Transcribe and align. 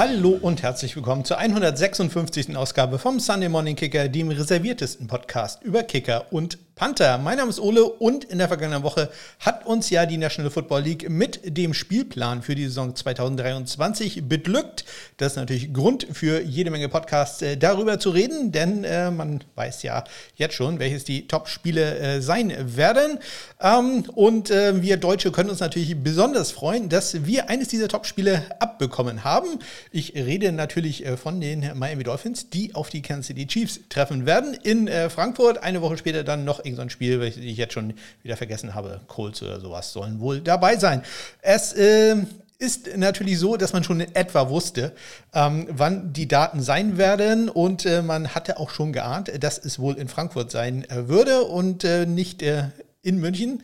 Hallo 0.00 0.30
und 0.30 0.62
herzlich 0.62 0.96
willkommen 0.96 1.26
zur 1.26 1.36
156. 1.36 2.56
Ausgabe 2.56 2.98
vom 2.98 3.20
Sunday 3.20 3.50
Morning 3.50 3.76
Kicker, 3.76 4.08
dem 4.08 4.30
reserviertesten 4.30 5.08
Podcast 5.08 5.62
über 5.62 5.82
Kicker 5.82 6.24
und 6.32 6.56
Panther. 6.80 7.18
Mein 7.18 7.36
Name 7.36 7.50
ist 7.50 7.60
Ole 7.60 7.84
und 7.84 8.24
in 8.24 8.38
der 8.38 8.48
vergangenen 8.48 8.82
Woche 8.82 9.10
hat 9.38 9.66
uns 9.66 9.90
ja 9.90 10.06
die 10.06 10.16
National 10.16 10.50
Football 10.50 10.80
League 10.80 11.10
mit 11.10 11.40
dem 11.44 11.74
Spielplan 11.74 12.40
für 12.40 12.54
die 12.54 12.64
Saison 12.64 12.96
2023 12.96 14.26
beglückt. 14.26 14.86
Das 15.18 15.32
ist 15.32 15.36
natürlich 15.36 15.74
Grund 15.74 16.06
für 16.10 16.40
jede 16.40 16.70
Menge 16.70 16.88
Podcasts 16.88 17.42
äh, 17.42 17.58
darüber 17.58 17.98
zu 17.98 18.08
reden, 18.08 18.50
denn 18.50 18.84
äh, 18.84 19.10
man 19.10 19.44
weiß 19.56 19.82
ja 19.82 20.04
jetzt 20.36 20.54
schon, 20.54 20.78
welches 20.78 21.04
die 21.04 21.28
Top-Spiele 21.28 21.98
äh, 21.98 22.22
sein 22.22 22.50
werden. 22.74 23.18
Ähm, 23.60 24.04
und 24.14 24.50
äh, 24.50 24.80
wir 24.80 24.96
Deutsche 24.96 25.32
können 25.32 25.50
uns 25.50 25.60
natürlich 25.60 26.02
besonders 26.02 26.50
freuen, 26.50 26.88
dass 26.88 27.26
wir 27.26 27.50
eines 27.50 27.68
dieser 27.68 27.88
Top-Spiele 27.88 28.42
abbekommen 28.58 29.22
haben. 29.22 29.58
Ich 29.92 30.14
rede 30.14 30.50
natürlich 30.50 31.04
äh, 31.04 31.18
von 31.18 31.42
den 31.42 31.72
Miami 31.78 32.04
Dolphins, 32.04 32.48
die 32.48 32.74
auf 32.74 32.88
die 32.88 33.02
Kansas 33.02 33.26
City 33.26 33.46
Chiefs 33.46 33.80
treffen 33.90 34.24
werden 34.24 34.54
in 34.54 34.88
äh, 34.88 35.10
Frankfurt. 35.10 35.62
Eine 35.62 35.82
Woche 35.82 35.98
später 35.98 36.24
dann 36.24 36.46
noch 36.46 36.64
irgend 36.64 36.69
so 36.76 36.82
ein 36.82 36.90
Spiel, 36.90 37.20
welches 37.20 37.42
ich 37.42 37.56
jetzt 37.56 37.74
schon 37.74 37.94
wieder 38.22 38.36
vergessen 38.36 38.74
habe. 38.74 39.00
Colts 39.06 39.42
oder 39.42 39.60
sowas 39.60 39.92
sollen 39.92 40.20
wohl 40.20 40.40
dabei 40.40 40.76
sein. 40.76 41.02
Es 41.42 41.72
äh, 41.72 42.16
ist 42.60 42.96
natürlich 42.96 43.38
so, 43.38 43.56
dass 43.56 43.72
man 43.72 43.82
schon 43.82 44.00
in 44.00 44.14
etwa 44.14 44.50
wusste, 44.50 44.92
ähm, 45.32 45.66
wann 45.70 46.12
die 46.12 46.28
Daten 46.28 46.60
sein 46.60 46.98
werden 46.98 47.48
und 47.48 47.86
äh, 47.86 48.02
man 48.02 48.34
hatte 48.34 48.58
auch 48.58 48.70
schon 48.70 48.92
geahnt, 48.92 49.32
dass 49.42 49.58
es 49.58 49.78
wohl 49.78 49.96
in 49.96 50.08
Frankfurt 50.08 50.50
sein 50.50 50.88
äh, 50.90 51.08
würde 51.08 51.42
und 51.42 51.84
äh, 51.84 52.04
nicht 52.04 52.42
äh, 52.42 52.64
in 53.02 53.18
München. 53.18 53.62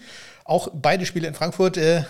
Auch 0.48 0.68
beide 0.72 1.06
Spiele 1.06 1.26
in 1.26 1.34
Frankfurt, 1.34 1.76
äh, 1.76 2.04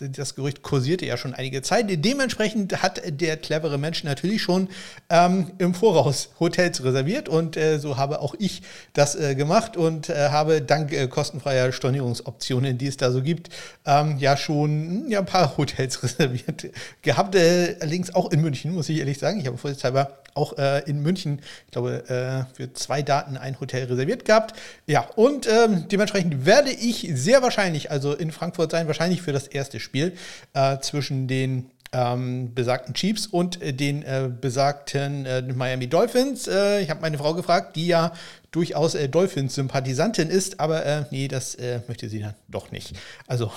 das 0.00 0.34
Gerücht 0.34 0.62
kursierte 0.62 1.06
ja 1.06 1.16
schon 1.16 1.34
einige 1.34 1.62
Zeit. 1.62 1.86
Dementsprechend 1.88 2.82
hat 2.82 3.00
der 3.06 3.36
clevere 3.36 3.78
Mensch 3.78 4.02
natürlich 4.02 4.42
schon 4.42 4.68
ähm, 5.08 5.52
im 5.58 5.72
Voraus 5.72 6.30
Hotels 6.40 6.82
reserviert 6.82 7.28
und 7.28 7.56
äh, 7.56 7.78
so 7.78 7.96
habe 7.96 8.22
auch 8.22 8.34
ich 8.40 8.62
das 8.92 9.14
äh, 9.14 9.36
gemacht 9.36 9.76
und 9.76 10.08
äh, 10.08 10.30
habe 10.30 10.62
dank 10.62 10.92
äh, 10.92 11.06
kostenfreier 11.06 11.70
Stornierungsoptionen, 11.70 12.76
die 12.76 12.88
es 12.88 12.96
da 12.96 13.12
so 13.12 13.22
gibt, 13.22 13.50
ähm, 13.84 14.18
ja 14.18 14.36
schon 14.36 14.70
hm, 15.04 15.04
ja, 15.08 15.20
ein 15.20 15.26
paar 15.26 15.56
Hotels 15.56 16.02
reserviert 16.02 16.66
gehabt. 17.02 17.36
Allerdings 17.36 18.12
auch 18.12 18.32
in 18.32 18.40
München, 18.40 18.74
muss 18.74 18.88
ich 18.88 18.98
ehrlich 18.98 19.18
sagen. 19.18 19.38
Ich 19.38 19.46
habe 19.46 19.58
vorsichtshalber 19.58 20.18
auch 20.34 20.52
in 20.84 21.00
München, 21.00 21.40
ich 21.64 21.70
glaube, 21.70 22.44
für 22.52 22.72
zwei 22.74 23.00
Daten 23.00 23.38
ein 23.38 23.58
Hotel 23.58 23.84
reserviert 23.84 24.26
gehabt. 24.26 24.54
Ja, 24.86 25.08
und 25.16 25.48
ähm, 25.48 25.86
dementsprechend 25.90 26.44
werde 26.44 26.70
ich 26.72 27.08
sehr 27.14 27.40
wahrscheinlich, 27.40 27.75
also 27.90 28.14
in 28.14 28.32
Frankfurt 28.32 28.70
sein, 28.70 28.86
wahrscheinlich 28.86 29.22
für 29.22 29.32
das 29.32 29.46
erste 29.46 29.80
Spiel 29.80 30.16
äh, 30.54 30.78
zwischen 30.80 31.28
den 31.28 31.70
ähm, 31.92 32.52
besagten 32.54 32.94
Chiefs 32.94 33.26
und 33.26 33.62
äh, 33.62 33.72
den 33.72 34.02
äh, 34.02 34.28
besagten 34.28 35.24
äh, 35.26 35.42
Miami 35.42 35.86
Dolphins. 35.86 36.46
ich 36.46 36.90
habe 36.90 37.00
meine 37.00 37.18
Frau 37.18 37.34
gefragt, 37.34 37.76
die 37.76 37.86
ja 37.86 38.12
durchaus 38.50 38.96
Dolphins-Sympathisantin 39.10 40.30
ist, 40.30 40.60
aber 40.60 41.06
nee, 41.10 41.28
das 41.28 41.58
möchte 41.88 42.08
sie 42.08 42.20
dann 42.20 42.34
doch 42.48 42.72
nicht. 42.72 42.94
Also 43.26 43.52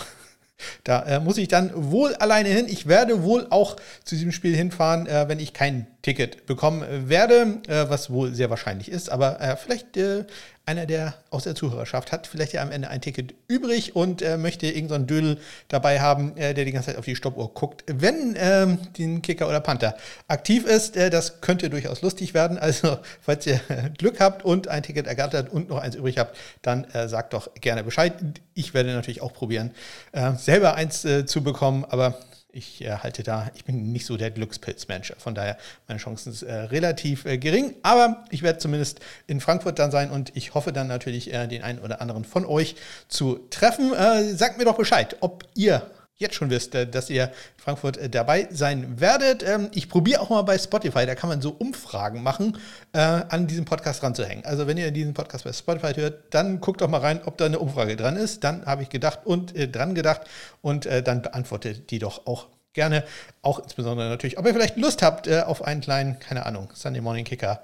da 0.83 1.03
äh, 1.03 1.19
muss 1.19 1.37
ich 1.37 1.47
dann 1.47 1.71
wohl 1.73 2.15
alleine 2.15 2.49
hin. 2.49 2.65
Ich 2.67 2.87
werde 2.87 3.23
wohl 3.23 3.47
auch 3.49 3.75
zu 4.03 4.15
diesem 4.15 4.31
Spiel 4.31 4.55
hinfahren, 4.55 5.07
äh, 5.07 5.27
wenn 5.27 5.39
ich 5.39 5.53
kein 5.53 5.87
Ticket 6.01 6.45
bekommen 6.45 7.09
werde, 7.09 7.61
äh, 7.67 7.89
was 7.89 8.09
wohl 8.09 8.33
sehr 8.33 8.49
wahrscheinlich 8.49 8.89
ist. 8.89 9.11
Aber 9.11 9.41
äh, 9.41 9.57
vielleicht 9.57 9.97
äh, 9.97 10.23
einer, 10.65 10.85
der 10.85 11.15
aus 11.29 11.43
der 11.43 11.55
Zuhörerschaft 11.55 12.13
hat, 12.13 12.25
vielleicht 12.25 12.53
ja 12.53 12.61
am 12.61 12.71
Ende 12.71 12.89
ein 12.89 13.01
Ticket 13.01 13.33
übrig 13.47 13.95
und 13.95 14.21
möchte 14.37 14.67
irgendeinen 14.67 15.01
so 15.01 15.15
Dödel 15.15 15.37
dabei 15.67 15.99
haben, 15.99 16.35
der 16.35 16.53
die 16.53 16.71
ganze 16.71 16.91
Zeit 16.91 16.97
auf 16.97 17.05
die 17.05 17.15
Stoppuhr 17.15 17.51
guckt. 17.55 17.83
Wenn 17.87 18.35
ähm, 18.37 18.77
den 18.95 19.23
Kicker 19.23 19.47
oder 19.49 19.61
Panther 19.61 19.97
aktiv 20.27 20.67
ist, 20.67 20.95
das 20.95 21.41
könnte 21.41 21.71
durchaus 21.71 22.03
lustig 22.03 22.35
werden. 22.35 22.59
Also, 22.69 22.99
falls 23.19 23.47
ihr 23.47 23.59
Glück 23.97 24.19
habt 24.19 24.45
und 24.45 24.67
ein 24.67 24.83
Ticket 24.83 25.07
ergattert 25.07 25.49
und 25.49 25.69
noch 25.69 25.79
eins 25.79 25.95
übrig 25.95 26.19
habt, 26.19 26.37
dann 26.61 26.85
sagt 27.07 27.33
doch 27.33 27.51
gerne 27.55 27.83
Bescheid. 27.83 28.13
Ich 28.53 28.75
werde 28.75 28.93
natürlich 28.93 29.21
auch 29.23 29.33
probieren, 29.33 29.71
selber 30.37 30.75
eins 30.75 31.01
zu 31.25 31.43
bekommen, 31.43 31.83
aber 31.83 32.19
ich 32.51 32.83
äh, 32.83 32.97
halte 32.97 33.23
da, 33.23 33.51
ich 33.55 33.65
bin 33.65 33.91
nicht 33.91 34.05
so 34.05 34.17
der 34.17 34.31
Glückspilzmensch. 34.31 35.13
Von 35.17 35.35
daher, 35.35 35.57
meine 35.87 35.99
Chancen 35.99 36.33
sind 36.33 36.49
äh, 36.49 36.53
relativ 36.53 37.25
äh, 37.25 37.37
gering. 37.37 37.75
Aber 37.83 38.25
ich 38.31 38.41
werde 38.41 38.59
zumindest 38.59 38.99
in 39.27 39.39
Frankfurt 39.39 39.79
dann 39.79 39.91
sein 39.91 40.09
und 40.09 40.35
ich 40.35 40.53
hoffe 40.55 40.73
dann 40.73 40.87
natürlich, 40.87 41.33
äh, 41.33 41.47
den 41.47 41.63
einen 41.63 41.79
oder 41.79 42.01
anderen 42.01 42.23
von 42.25 42.45
euch 42.45 42.75
zu 43.07 43.39
treffen. 43.49 43.93
Äh, 43.93 44.33
sagt 44.33 44.57
mir 44.57 44.65
doch 44.65 44.77
Bescheid, 44.77 45.17
ob 45.19 45.43
ihr 45.55 45.89
jetzt 46.19 46.35
schon 46.35 46.49
wisst, 46.49 46.75
äh, 46.75 46.85
dass 46.85 47.09
ihr 47.09 47.25
in 47.25 47.31
Frankfurt 47.57 47.97
äh, 47.97 48.09
dabei 48.09 48.47
sein 48.51 48.99
werdet. 48.99 49.41
Ähm, 49.41 49.69
ich 49.73 49.89
probiere 49.89 50.21
auch 50.21 50.29
mal 50.29 50.41
bei 50.43 50.57
Spotify, 50.57 51.05
da 51.05 51.15
kann 51.15 51.29
man 51.29 51.41
so 51.41 51.51
Umfragen 51.51 52.21
machen, 52.21 52.57
äh, 52.93 52.99
an 52.99 53.47
diesem 53.47 53.65
Podcast 53.65 54.03
ranzuhängen. 54.03 54.45
Also 54.45 54.67
wenn 54.67 54.77
ihr 54.77 54.91
diesen 54.91 55.13
Podcast 55.13 55.45
bei 55.45 55.53
Spotify 55.53 55.93
hört, 55.93 56.33
dann 56.33 56.59
guckt 56.59 56.81
doch 56.81 56.89
mal 56.89 56.99
rein, 56.99 57.21
ob 57.25 57.37
da 57.37 57.45
eine 57.45 57.59
Umfrage 57.59 57.95
dran 57.95 58.17
ist. 58.17 58.43
Dann 58.43 58.65
habe 58.65 58.83
ich 58.83 58.89
gedacht 58.89 59.21
und 59.23 59.53
dran 59.55 59.95
gedacht 59.95 60.21
und 60.61 60.85
dann 60.85 61.21
beantwortet 61.21 61.89
die 61.91 61.99
doch 61.99 62.27
auch 62.27 62.47
gerne. 62.73 63.05
Auch 63.41 63.59
insbesondere 63.59 64.09
natürlich, 64.09 64.37
ob 64.37 64.45
ihr 64.45 64.53
vielleicht 64.53 64.77
Lust 64.77 65.01
habt 65.01 65.29
auf 65.29 65.63
einen 65.63 65.81
kleinen, 65.81 66.19
keine 66.19 66.45
Ahnung, 66.45 66.69
Sunday 66.73 67.01
Morning 67.01 67.25
Kicker 67.25 67.61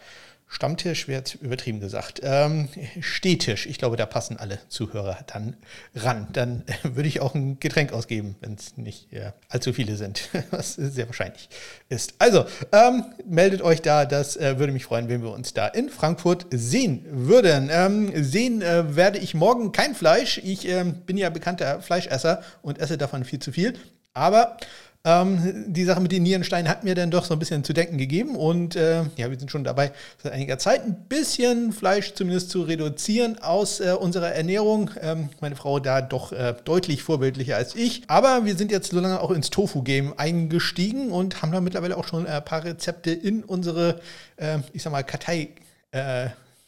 Stammtisch 0.48 1.08
wäre 1.08 1.24
übertrieben 1.42 1.80
gesagt. 1.80 2.22
Ähm, 2.24 2.70
Stehtisch, 3.02 3.66
ich 3.66 3.78
glaube, 3.78 3.98
da 3.98 4.06
passen 4.06 4.38
alle 4.38 4.60
Zuhörer 4.70 5.18
dann 5.28 5.58
ran. 5.96 6.28
Dann 6.34 6.64
würde 6.84 7.10
ich 7.10 7.20
auch 7.20 7.34
ein 7.34 7.60
Getränk 7.60 7.92
ausgeben, 7.92 8.36
wenn 8.42 8.54
es 8.54 8.78
nicht 8.78 9.12
äh, 9.12 9.32
allzu 9.50 9.74
viele 9.74 9.96
sind, 9.96 10.30
was 10.52 10.76
sehr 10.76 11.08
wahrscheinlich 11.08 11.50
ist. 11.90 12.14
Also, 12.20 12.46
ähm, 12.72 13.06
meldet 13.26 13.64
euch 13.64 13.82
da, 13.82 14.06
das 14.06 14.38
äh, 14.38 14.60
würde 14.60 14.72
mich 14.72 14.86
freuen, 14.86 15.10
wenn 15.10 15.24
wir 15.24 15.32
uns 15.32 15.54
da 15.54 15.68
in 15.68 15.90
Frankfurt 15.90 16.46
sehen 16.52 17.06
würden. 17.10 17.70
Ähm, 17.72 18.24
sehen 18.24 18.62
äh, 18.62 18.96
werde 18.96 19.18
ich 19.18 19.34
morgen 19.34 19.72
kein 19.72 19.96
Fleisch. 19.96 20.38
Ich 20.44 20.68
ähm, 20.68 21.02
bin 21.06 21.18
ja 21.18 21.30
bekannter 21.32 21.82
Fleischesser 21.82 22.44
und 22.62 22.80
esse 22.80 22.98
davon 22.98 23.26
viel 23.26 23.40
zu 23.40 23.52
viel. 23.52 23.74
Aber 24.14 24.58
ähm, 25.06 25.66
die 25.68 25.86
Sache 25.86 26.02
mit 26.02 26.12
den 26.12 26.24
Nierensteinen 26.24 26.68
hat 26.68 26.84
mir 26.84 26.96
dann 26.96 27.12
doch 27.12 27.26
so 27.26 27.34
ein 27.34 27.40
bisschen 27.40 27.64
zu 27.64 27.74
denken 27.74 27.98
gegeben. 27.98 28.36
Und 28.36 28.76
äh, 28.76 29.04
ja, 29.16 29.30
wir 29.30 29.38
sind 29.38 29.52
schon 29.52 29.64
dabei, 29.64 29.92
seit 30.22 30.34
einiger 30.34 30.58
Zeit 30.58 30.84
ein 30.84 31.06
bisschen 31.08 31.72
Fleisch 31.72 32.14
zumindest 32.16 32.50
zu 32.50 32.64
reduzieren 32.64 33.38
aus 33.42 33.80
äh, 33.80 33.92
unserer 33.92 34.32
Ernährung. 34.34 34.90
Ähm, 35.00 35.30
meine 35.40 35.56
Frau 35.56 35.80
da 35.80 36.02
doch 36.02 36.32
äh, 36.32 36.56
deutlich 36.66 37.04
vorbildlicher 37.04 37.56
als 37.56 37.76
ich. 37.76 38.02
Aber 38.08 38.46
wir 38.46 38.58
sind 38.58 38.72
jetzt 38.72 38.92
so 38.92 39.00
lange 39.00 39.22
auch 39.22 39.32
ins 39.32 39.52
Tofu-Game 39.52 40.16
eingestiegen 40.18 41.12
und 41.12 41.42
haben 41.44 41.52
da 41.52 41.62
mittlerweile 41.62 41.98
auch 41.98 42.08
schon 42.08 42.26
ein 42.26 42.44
paar 42.44 42.64
Rezepte 42.64 43.12
in 43.12 43.44
unsere, 43.44 44.02
äh, 44.38 44.58
ich 44.74 44.82
sag 44.82 44.92
mal, 44.92 45.04
Kartei. 45.04 45.50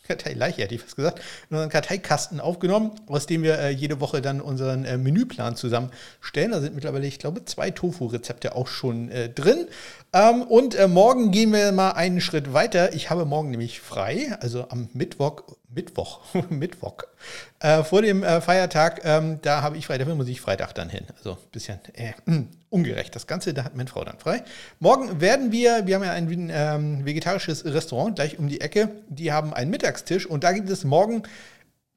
Karteileiche, 0.08 0.62
hätte 0.62 0.76
ich 0.76 0.82
fast 0.82 0.96
gesagt, 0.96 1.20
in 1.50 1.56
unseren 1.56 1.70
Karteikasten 1.70 2.40
aufgenommen, 2.40 2.92
aus 3.08 3.26
dem 3.26 3.44
wir 3.44 3.60
äh, 3.60 3.70
jede 3.70 4.00
Woche 4.00 4.22
dann 4.22 4.42
unseren 4.42 4.86
äh, 4.86 4.98
Menüplan 4.98 5.56
zusammenstellen. 5.56 6.52
Da 6.52 6.62
sind 6.62 6.76
mittlerweile, 6.76 7.08
ich 7.08 7.20
glaube, 7.20 7.46
zwei 7.46 7.72
Tofu-Rezepte 7.72 8.56
auch 8.56 8.68
schon 8.68 9.10
äh, 9.10 9.30
drin. 9.30 9.68
Ähm, 10.14 10.42
und 10.44 10.76
äh, 10.76 10.88
morgen 10.88 11.32
gehen 11.32 11.52
wir 11.52 11.72
mal 11.72 11.92
einen 11.92 12.22
Schritt 12.22 12.54
weiter. 12.54 12.94
Ich 12.94 13.10
habe 13.10 13.26
morgen 13.26 13.52
nämlich 13.52 13.80
frei, 13.80 14.36
also 14.40 14.68
am 14.70 14.90
Mittwoch, 14.94 15.44
Mittwoch, 15.70 16.22
Mittwoch, 16.50 17.04
äh, 17.60 17.84
vor 17.84 18.02
dem 18.02 18.24
äh, 18.24 18.40
Feiertag, 18.40 19.02
ähm, 19.04 19.40
da 19.42 19.62
habe 19.62 19.78
ich 19.78 19.86
frei, 19.86 19.98
dafür 19.98 20.16
muss 20.16 20.28
ich 20.28 20.40
Freitag 20.40 20.74
dann 20.74 20.90
hin. 20.90 21.06
Also 21.18 21.32
ein 21.32 21.52
bisschen 21.52 21.80
äh, 21.94 22.14
ungerecht 22.70 23.16
das 23.16 23.28
Ganze, 23.28 23.54
da 23.54 23.66
hat 23.66 23.76
meine 23.76 23.90
Frau 23.90 24.04
dann 24.04 24.18
frei. 24.18 24.44
Morgen 24.80 25.20
werden 25.20 25.52
wir, 25.52 25.86
wir 25.86 25.96
haben 25.96 26.04
ja 26.04 26.14
ein 26.14 26.50
ähm, 26.54 27.06
vegetarisches 27.06 27.66
Restaurant 27.66 28.16
gleich 28.16 28.40
um 28.40 28.48
die 28.48 28.62
Ecke, 28.62 28.90
die 29.10 29.32
haben 29.32 29.54
einen 29.54 29.70
Mittagstisch 29.70 30.26
und 30.26 30.44
da 30.44 30.54
gibt 30.54 30.70
es 30.70 30.84
morgen 30.84 31.24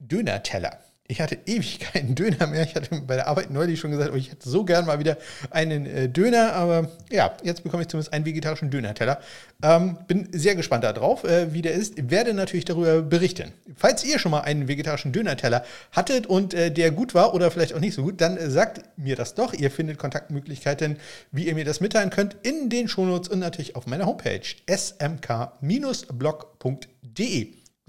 Döner-Teller 0.00 0.78
ich 1.10 1.21
hatte 1.21 1.38
ewig 1.47 1.81
keinen 1.81 2.15
Döner 2.15 2.47
mehr. 2.47 2.62
Ich 2.62 2.76
hatte 2.76 3.00
bei 3.00 3.16
der 3.16 3.26
Arbeit 3.26 3.50
neulich 3.50 3.81
schon 3.81 3.90
gesagt, 3.90 4.12
oh, 4.12 4.17
ich 4.17 4.31
hätte 4.31 4.49
so 4.49 4.64
gern 4.64 4.87
mal 4.87 5.00
wieder 5.00 5.19
einen 5.50 5.85
äh, 5.87 6.08
Döner. 6.08 6.52
Aber 6.52 6.88
ja, 7.11 7.37
jetzt 7.43 7.64
bekomme 7.64 7.82
ich 7.82 7.88
zumindest 7.88 8.12
einen 8.12 8.25
vegetarischen 8.25 8.70
Döner-Teller. 8.70 9.20
Ähm, 9.62 9.99
bin 10.06 10.29
sehr 10.32 10.55
gespannt 10.55 10.85
darauf, 10.85 11.25
äh, 11.25 11.52
wie 11.52 11.62
der 11.62 11.73
ist. 11.73 12.11
Werde 12.11 12.32
natürlich 12.32 12.64
darüber 12.64 13.02
berichten. 13.02 13.50
Falls 13.76 14.05
ihr 14.05 14.20
schon 14.20 14.31
mal 14.31 14.43
einen 14.43 14.69
vegetarischen 14.69 15.11
Döner-Teller 15.12 15.64
hattet 15.93 16.29
und 16.29 16.55
äh, 16.55 16.70
der 16.70 16.93
gut 16.93 17.12
war 17.14 17.35
oder 17.35 17.50
vielleicht 17.50 17.75
auch 17.75 17.81
nicht 17.81 17.94
so 17.94 18.05
gut, 18.05 18.20
dann 18.20 18.38
sagt 18.49 18.82
mir 18.96 19.17
das 19.17 19.35
doch. 19.35 19.52
Ihr 19.52 19.73
findet 19.73 19.99
Kontaktmöglichkeiten, 19.99 20.96
wie 21.32 21.49
ihr 21.49 21.56
mir 21.56 21.64
das 21.64 21.81
mitteilen 21.81 22.11
könnt, 22.11 22.37
in 22.43 22.69
den 22.70 22.87
Shownotes 22.87 23.29
und 23.29 23.40
natürlich 23.40 23.75
auf 23.75 23.87
meiner 23.87 24.06
Homepage 24.06 24.43
smk-blog.de. 24.70 25.61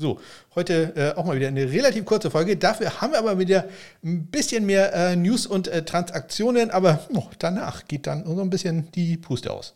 So, 0.02 0.20
heute 0.56 0.94
äh, 0.96 1.16
auch 1.16 1.26
mal 1.26 1.36
wieder 1.36 1.48
eine 1.48 1.72
relativ 1.72 2.06
kurze 2.06 2.32
Folge. 2.32 2.58
Dafür 2.58 3.02
haben 3.02 3.12
wir 3.12 3.20
aber 3.20 3.38
wieder 3.38 3.66
ein 4.04 4.26
bisschen 4.26 4.66
mehr 4.66 4.92
äh, 4.96 5.16
News 5.16 5.46
und 5.46 5.68
äh, 5.68 5.86
Transaktionen, 5.86 6.72
aber 6.72 7.02
oh, 7.14 7.26
danach 7.38 7.86
geht 7.88 8.08
dann 8.08 8.26
so 8.26 8.42
ein 8.42 8.50
bisschen 8.50 8.92
die 8.94 9.16
Puste 9.18 9.54
aus. 9.54 9.76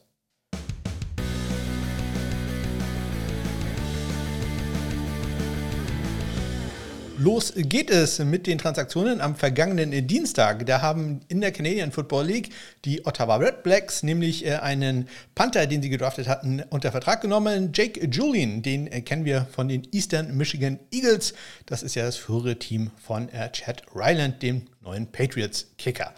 Los 7.17 7.53
geht 7.55 7.89
es 7.91 8.19
mit 8.19 8.45
den 8.45 8.57
Transaktionen 8.57 9.21
am 9.21 9.37
vergangenen 9.37 10.05
Dienstag. 10.05 10.65
Da 10.65 10.81
haben 10.81 11.21
in 11.29 11.39
der 11.39 11.53
Canadian 11.53 11.93
Football 11.93 12.25
League 12.25 12.49
die 12.83 13.05
Ottawa 13.05 13.37
Red 13.37 13.63
Blacks 13.63 14.03
nämlich 14.03 14.45
äh, 14.45 14.55
einen 14.55 15.07
Panther, 15.33 15.65
den 15.65 15.81
sie 15.81 15.89
gedraftet 15.89 16.27
hatten, 16.27 16.61
unter 16.71 16.91
Vertrag 16.91 17.21
genommen. 17.21 17.71
Jake 17.73 18.05
Julian, 18.07 18.61
den 18.61 18.87
äh, 18.87 18.99
kennen 18.99 19.23
wir 19.23 19.47
von 19.49 19.69
den 19.69 19.87
Eastern 19.93 20.35
Michigan 20.35 20.77
Eagles. 20.91 21.33
Das 21.65 21.83
ist 21.83 21.95
ja 21.95 22.03
das 22.03 22.17
frühere 22.17 22.59
Team 22.59 22.91
von 23.01 23.29
äh, 23.29 23.49
Chad 23.49 23.83
Ryland, 23.95 24.43
dem 24.43 24.63
neuen 24.81 25.07
Patriots-Kicker. 25.07 26.13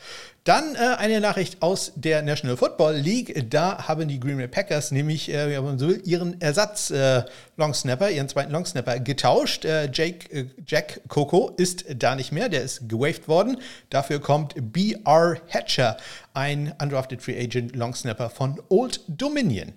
Dann 0.48 0.76
äh, 0.76 0.96
eine 0.98 1.20
Nachricht 1.20 1.62
aus 1.62 1.92
der 1.96 2.22
National 2.22 2.56
Football 2.56 2.96
League. 2.96 3.50
Da 3.50 3.86
haben 3.86 4.08
die 4.08 4.18
Green 4.18 4.38
Bay 4.38 4.48
Packers 4.48 4.92
nämlich 4.92 5.28
äh, 5.30 5.50
wenn 5.50 5.62
man 5.62 5.78
so 5.78 5.90
will, 5.90 6.02
ihren 6.06 6.40
Ersatz 6.40 6.90
äh, 6.90 7.24
Longsnapper, 7.58 8.10
ihren 8.12 8.30
zweiten 8.30 8.54
Longsnapper 8.54 9.02
getauscht. 9.02 9.66
Äh, 9.66 9.90
Jake, 9.92 10.32
äh, 10.34 10.46
Jack 10.66 11.02
Coco 11.10 11.52
ist 11.58 11.84
da 11.94 12.16
nicht 12.16 12.32
mehr, 12.32 12.48
der 12.48 12.62
ist 12.62 12.88
gewaved 12.88 13.28
worden. 13.28 13.58
Dafür 13.90 14.22
kommt 14.22 14.54
B.R. 14.56 15.36
Hatcher, 15.50 15.98
ein 16.34 16.74
undrafted 16.82 17.22
Free 17.22 17.38
Agent 17.38 17.76
Longsnapper 17.76 18.30
von 18.30 18.62
Old 18.70 19.02
Dominion. 19.10 19.74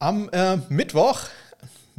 Am 0.00 0.28
äh, 0.30 0.56
Mittwoch 0.70 1.28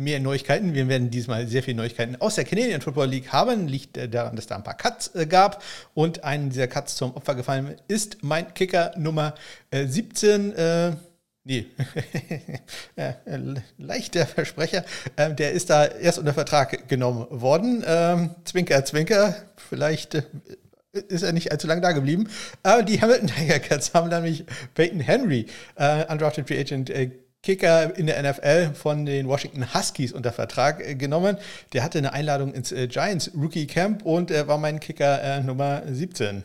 mehr 0.03 0.19
Neuigkeiten. 0.19 0.74
Wir 0.74 0.88
werden 0.88 1.09
diesmal 1.09 1.48
sehr 1.48 1.63
viele 1.63 1.77
Neuigkeiten 1.77 2.15
aus 2.19 2.36
der 2.36 2.45
Canadian 2.45 2.81
Football 2.81 3.07
League 3.07 3.31
haben. 3.31 3.68
Liegt 3.68 3.98
äh, 3.98 4.09
daran, 4.09 4.36
dass 4.36 4.48
da 4.48 4.56
ein 4.56 4.63
paar 4.63 4.77
Cuts 4.77 5.15
äh, 5.15 5.25
gab. 5.25 5.63
Und 5.94 6.24
einen 6.24 6.50
dieser 6.50 6.68
Cuts 6.68 6.95
zum 6.95 7.15
Opfer 7.15 7.36
gefallen 7.36 7.75
ist 7.88 8.18
mein 8.21 8.53
Kicker 8.53 8.92
Nummer 8.98 9.36
äh, 9.69 9.86
17. 9.86 10.53
Äh, 10.53 10.92
Nee, 11.44 11.65
leichter 13.80 14.27
Versprecher. 14.27 14.86
Ähm, 15.18 15.36
der 15.36 15.53
ist 15.53 15.71
da 15.71 15.86
erst 15.86 16.19
unter 16.19 16.36
Vertrag 16.36 16.88
genommen 16.88 17.25
worden. 17.31 17.83
Ähm, 17.83 18.30
zwinker, 18.45 18.86
zwinker. 18.86 19.36
Vielleicht 19.57 20.24
ist 20.94 21.24
er 21.24 21.31
nicht 21.31 21.51
allzu 21.51 21.68
lange 21.68 21.81
da 21.81 21.94
geblieben. 21.94 22.30
Aber 22.63 22.83
die 22.83 23.01
Hamilton 23.01 23.27
Tiger 23.27 23.59
Cats 23.59 23.94
haben 23.94 24.09
nämlich 24.09 24.45
Peyton 24.74 25.00
Henry, 25.00 25.47
äh, 25.75 26.06
Undrafted 26.12 26.47
Free 26.47 26.59
Agent, 26.59 26.89
äh, 26.89 27.12
Kicker 27.44 27.98
in 27.98 28.06
der 28.06 28.22
NFL 28.22 28.76
von 28.76 29.06
den 29.06 29.28
Washington 29.28 29.74
Huskies 29.74 30.12
unter 30.12 30.32
Vertrag 30.32 30.80
äh, 30.88 30.96
genommen. 30.96 31.38
Der 31.74 31.84
hatte 31.84 31.98
eine 31.98 32.14
Einladung 32.14 32.54
ins 32.54 32.72
äh, 32.72 32.88
Giants 32.88 33.32
Rookie 33.36 33.66
Camp 33.66 34.06
und 34.06 34.30
er 34.30 34.48
war 34.48 34.60
mein 34.60 34.80
Kicker 34.80 35.22
äh, 35.24 35.42
Nummer 35.42 35.82
17. 35.90 36.44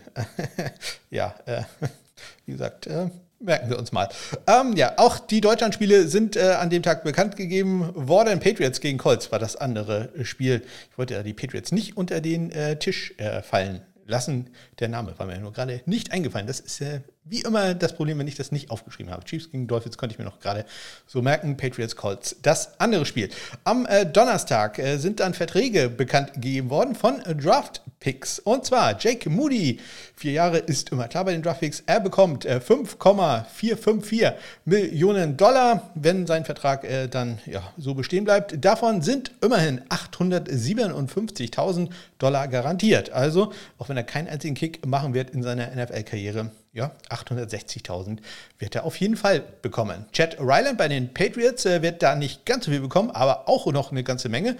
ja, 1.10 1.34
äh, 1.44 1.62
wie 2.46 2.52
gesagt, 2.52 2.86
äh, 2.86 3.10
merken 3.40 3.68
wir 3.68 3.78
uns 3.78 3.92
mal. 3.92 4.08
Ähm, 4.46 4.74
ja, 4.74 4.94
auch 4.96 5.18
die 5.18 5.42
Deutschlandspiele 5.42 6.08
sind 6.08 6.34
äh, 6.34 6.52
an 6.52 6.70
dem 6.70 6.82
Tag 6.82 7.04
bekannt 7.04 7.36
gegeben 7.36 7.90
worden. 7.94 8.40
Patriots 8.40 8.80
gegen 8.80 8.96
Colts 8.96 9.30
war 9.30 9.38
das 9.38 9.56
andere 9.56 10.08
Spiel. 10.22 10.62
Ich 10.90 10.96
wollte 10.96 11.12
ja 11.12 11.22
die 11.22 11.34
Patriots 11.34 11.72
nicht 11.72 11.98
unter 11.98 12.22
den 12.22 12.50
Tisch 12.78 13.14
fallen 13.42 13.82
lassen. 14.06 14.50
Der 14.78 14.88
Name 14.88 15.18
war 15.18 15.26
mir 15.26 15.38
nur 15.38 15.52
gerade 15.52 15.82
nicht 15.86 16.12
eingefallen. 16.12 16.46
Das 16.46 16.60
ist 16.60 16.80
äh, 16.80 17.00
wie 17.28 17.40
immer 17.40 17.74
das 17.74 17.94
Problem, 17.94 18.18
wenn 18.18 18.28
ich 18.28 18.36
das 18.36 18.52
nicht 18.52 18.70
aufgeschrieben 18.70 19.12
habe. 19.12 19.24
Chiefs 19.24 19.50
gegen 19.50 19.66
Dolphins 19.66 19.98
konnte 19.98 20.12
ich 20.12 20.18
mir 20.18 20.24
noch 20.24 20.38
gerade 20.38 20.64
so 21.06 21.22
merken. 21.22 21.56
Patriots 21.56 21.96
Colts. 21.96 22.36
Das 22.42 22.78
andere 22.78 23.04
Spiel. 23.04 23.30
Am 23.64 23.84
äh, 23.86 24.06
Donnerstag 24.06 24.78
äh, 24.78 24.98
sind 24.98 25.18
dann 25.18 25.34
Verträge 25.34 25.88
bekannt 25.88 26.34
gegeben 26.34 26.70
worden 26.70 26.94
von 26.94 27.20
äh, 27.22 27.34
Draft 27.34 27.82
Picks. 27.98 28.38
Und 28.38 28.64
zwar 28.64 28.96
Jake 28.98 29.28
Moody. 29.28 29.80
Vier 30.14 30.32
Jahre 30.32 30.58
ist 30.58 30.90
immer 30.90 31.08
klar 31.08 31.24
bei 31.24 31.32
den 31.32 31.42
Draft 31.42 31.58
Picks. 31.60 31.82
Er 31.86 31.98
bekommt 31.98 32.44
5,454 32.44 34.22
äh, 34.22 34.34
Millionen 34.64 35.36
Dollar, 35.36 35.90
wenn 35.96 36.26
sein 36.26 36.44
Vertrag 36.44 36.84
äh, 36.84 37.08
dann 37.08 37.40
ja, 37.46 37.72
so 37.76 37.94
bestehen 37.94 38.24
bleibt. 38.24 38.64
Davon 38.64 39.02
sind 39.02 39.32
immerhin 39.42 39.80
857.000 39.88 41.88
Dollar 42.18 42.46
garantiert. 42.46 43.10
Also, 43.10 43.52
auch 43.78 43.88
wenn 43.88 43.96
er 43.96 44.04
keinen 44.04 44.28
einzigen 44.28 44.54
Kick 44.54 44.86
machen 44.86 45.12
wird 45.12 45.30
in 45.30 45.42
seiner 45.42 45.74
NFL-Karriere, 45.74 46.52
ja, 46.76 46.92
860.000 47.08 48.18
wird 48.58 48.74
er 48.74 48.84
auf 48.84 48.96
jeden 48.96 49.16
Fall 49.16 49.42
bekommen. 49.62 50.06
Chad 50.12 50.36
Ryland 50.38 50.78
bei 50.78 50.88
den 50.88 51.12
Patriots 51.12 51.64
äh, 51.64 51.82
wird 51.82 52.02
da 52.02 52.14
nicht 52.14 52.44
ganz 52.44 52.66
so 52.66 52.70
viel 52.70 52.80
bekommen, 52.80 53.10
aber 53.10 53.48
auch 53.48 53.66
noch 53.72 53.90
eine 53.90 54.04
ganze 54.04 54.28
Menge. 54.28 54.56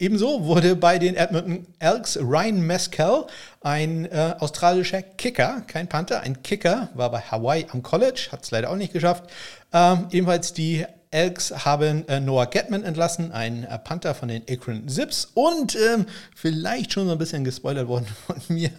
Ebenso 0.00 0.44
wurde 0.44 0.76
bei 0.76 0.98
den 0.98 1.16
Edmonton 1.16 1.66
Elks 1.78 2.16
Ryan 2.18 2.60
Mescal, 2.60 3.26
ein 3.62 4.04
äh, 4.06 4.34
australischer 4.38 5.02
Kicker, 5.02 5.62
kein 5.66 5.88
Panther, 5.88 6.20
ein 6.20 6.42
Kicker, 6.42 6.88
war 6.94 7.10
bei 7.10 7.20
Hawaii 7.20 7.66
am 7.70 7.82
College, 7.82 8.28
hat 8.30 8.44
es 8.44 8.50
leider 8.50 8.70
auch 8.70 8.76
nicht 8.76 8.92
geschafft. 8.92 9.24
Ähm, 9.72 10.06
ebenfalls 10.10 10.52
die 10.52 10.84
Elks 11.10 11.64
haben 11.64 12.06
äh, 12.08 12.20
Noah 12.20 12.46
Getman 12.46 12.84
entlassen, 12.84 13.32
ein 13.32 13.64
äh, 13.64 13.78
Panther 13.78 14.14
von 14.14 14.28
den 14.28 14.42
Akron 14.48 14.88
Zips. 14.88 15.30
Und 15.34 15.76
ähm, 15.76 16.06
vielleicht 16.34 16.92
schon 16.92 17.06
so 17.06 17.12
ein 17.12 17.18
bisschen 17.18 17.44
gespoilert 17.44 17.88
worden 17.88 18.06
von 18.26 18.36
mir 18.48 18.70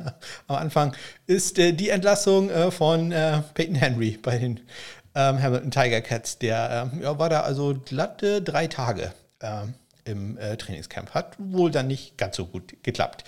am 0.48 0.56
Anfang, 0.58 0.96
ist 1.28 1.58
äh, 1.58 1.74
die 1.74 1.90
Entlassung 1.90 2.50
äh, 2.50 2.72
von 2.72 3.12
äh, 3.12 3.42
Peyton 3.54 3.76
Henry 3.76 4.20
bei 4.22 4.38
den 4.38 4.60
ähm, 5.16 5.42
Hamilton 5.42 5.72
Tiger 5.72 6.02
Cats. 6.02 6.38
Der 6.38 6.90
ähm, 6.94 7.02
ja, 7.02 7.18
war 7.18 7.30
da 7.30 7.42
also 7.42 7.76
glatte 7.86 8.42
drei 8.42 8.68
Tage. 8.68 9.14
Ähm, 9.42 9.74
im 10.10 10.38
äh, 10.38 10.58
Trainingscamp. 10.58 11.12
Hat 11.12 11.36
wohl 11.38 11.72
dann 11.72 11.88
nicht 11.88 12.18
ganz 12.18 12.36
so 12.36 12.46
gut 12.46 12.76
geklappt. 12.84 13.24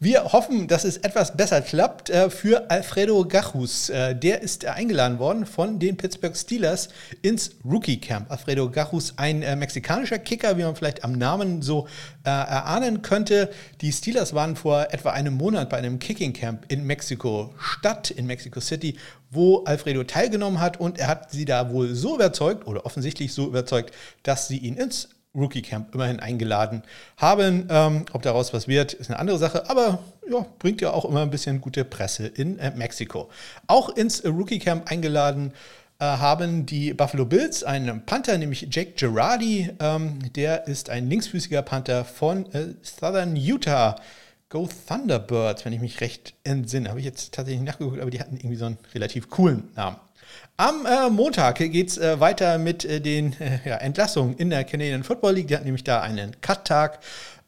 Wir 0.00 0.32
hoffen, 0.32 0.66
dass 0.66 0.84
es 0.84 0.98
etwas 0.98 1.36
besser 1.36 1.62
klappt 1.62 2.10
äh, 2.10 2.28
für 2.28 2.70
Alfredo 2.70 3.24
Gachus. 3.24 3.88
Äh, 3.88 4.16
der 4.16 4.42
ist 4.42 4.66
eingeladen 4.66 5.18
worden 5.18 5.46
von 5.46 5.78
den 5.78 5.96
Pittsburgh 5.96 6.36
Steelers 6.36 6.88
ins 7.22 7.52
Rookie 7.64 8.00
Camp. 8.00 8.30
Alfredo 8.30 8.70
Gachus, 8.70 9.14
ein 9.16 9.42
äh, 9.42 9.56
mexikanischer 9.56 10.18
Kicker, 10.18 10.58
wie 10.58 10.62
man 10.62 10.76
vielleicht 10.76 11.04
am 11.04 11.12
Namen 11.12 11.62
so 11.62 11.86
äh, 12.24 12.30
erahnen 12.30 13.02
könnte. 13.02 13.50
Die 13.80 13.92
Steelers 13.92 14.34
waren 14.34 14.56
vor 14.56 14.88
etwa 14.90 15.10
einem 15.10 15.34
Monat 15.34 15.70
bei 15.70 15.78
einem 15.78 15.98
Kicking 15.98 16.32
Camp 16.32 16.64
in 16.68 16.84
Mexiko 16.84 17.54
Stadt, 17.58 18.10
in 18.10 18.26
Mexico 18.26 18.60
City, 18.60 18.96
wo 19.30 19.64
Alfredo 19.64 20.04
teilgenommen 20.04 20.60
hat 20.60 20.78
und 20.78 20.98
er 20.98 21.08
hat 21.08 21.30
sie 21.30 21.44
da 21.44 21.70
wohl 21.70 21.94
so 21.94 22.14
überzeugt 22.14 22.66
oder 22.66 22.86
offensichtlich 22.86 23.32
so 23.32 23.46
überzeugt, 23.46 23.94
dass 24.22 24.48
sie 24.48 24.58
ihn 24.58 24.76
ins 24.76 25.08
Rookie 25.34 25.62
Camp 25.62 25.94
immerhin 25.94 26.20
eingeladen 26.20 26.82
haben. 27.16 27.66
Ähm, 27.70 28.04
ob 28.12 28.22
daraus 28.22 28.52
was 28.52 28.68
wird, 28.68 28.92
ist 28.92 29.10
eine 29.10 29.18
andere 29.18 29.38
Sache, 29.38 29.68
aber 29.68 29.98
ja, 30.30 30.46
bringt 30.58 30.80
ja 30.80 30.92
auch 30.92 31.04
immer 31.04 31.22
ein 31.22 31.30
bisschen 31.30 31.60
gute 31.60 31.84
Presse 31.84 32.26
in 32.26 32.58
äh, 32.58 32.72
Mexiko. 32.74 33.28
Auch 33.66 33.90
ins 33.90 34.24
Rookie 34.24 34.58
Camp 34.58 34.90
eingeladen 34.90 35.52
äh, 35.98 36.04
haben 36.04 36.66
die 36.66 36.92
Buffalo 36.94 37.24
Bills 37.24 37.64
einen 37.64 38.04
Panther, 38.04 38.38
nämlich 38.38 38.68
Jake 38.70 38.92
Girardi. 38.96 39.70
Ähm, 39.80 40.18
der 40.34 40.66
ist 40.66 40.90
ein 40.90 41.08
linksfüßiger 41.08 41.62
Panther 41.62 42.04
von 42.04 42.52
äh, 42.52 42.74
Southern 42.82 43.36
Utah. 43.36 43.96
Go 44.50 44.68
Thunderbirds, 44.86 45.64
wenn 45.64 45.72
ich 45.72 45.80
mich 45.80 46.00
recht 46.00 46.34
entsinne. 46.44 46.88
Habe 46.90 47.00
ich 47.00 47.06
jetzt 47.06 47.34
tatsächlich 47.34 47.64
nachgeguckt, 47.64 48.00
aber 48.00 48.10
die 48.10 48.20
hatten 48.20 48.36
irgendwie 48.36 48.56
so 48.56 48.66
einen 48.66 48.78
relativ 48.94 49.28
coolen 49.28 49.70
Namen. 49.74 49.96
Am 50.56 50.86
äh, 50.86 51.10
Montag 51.10 51.56
geht 51.56 51.88
es 51.88 51.98
äh, 51.98 52.20
weiter 52.20 52.58
mit 52.58 52.84
äh, 52.84 53.00
den 53.00 53.32
äh, 53.40 53.58
ja, 53.64 53.76
Entlassungen 53.76 54.36
in 54.36 54.50
der 54.50 54.64
Canadian 54.64 55.02
Football 55.02 55.34
League. 55.34 55.48
Die 55.48 55.56
hat 55.56 55.64
nämlich 55.64 55.84
da 55.84 56.00
einen 56.00 56.40
Cut-Tag. 56.40 57.00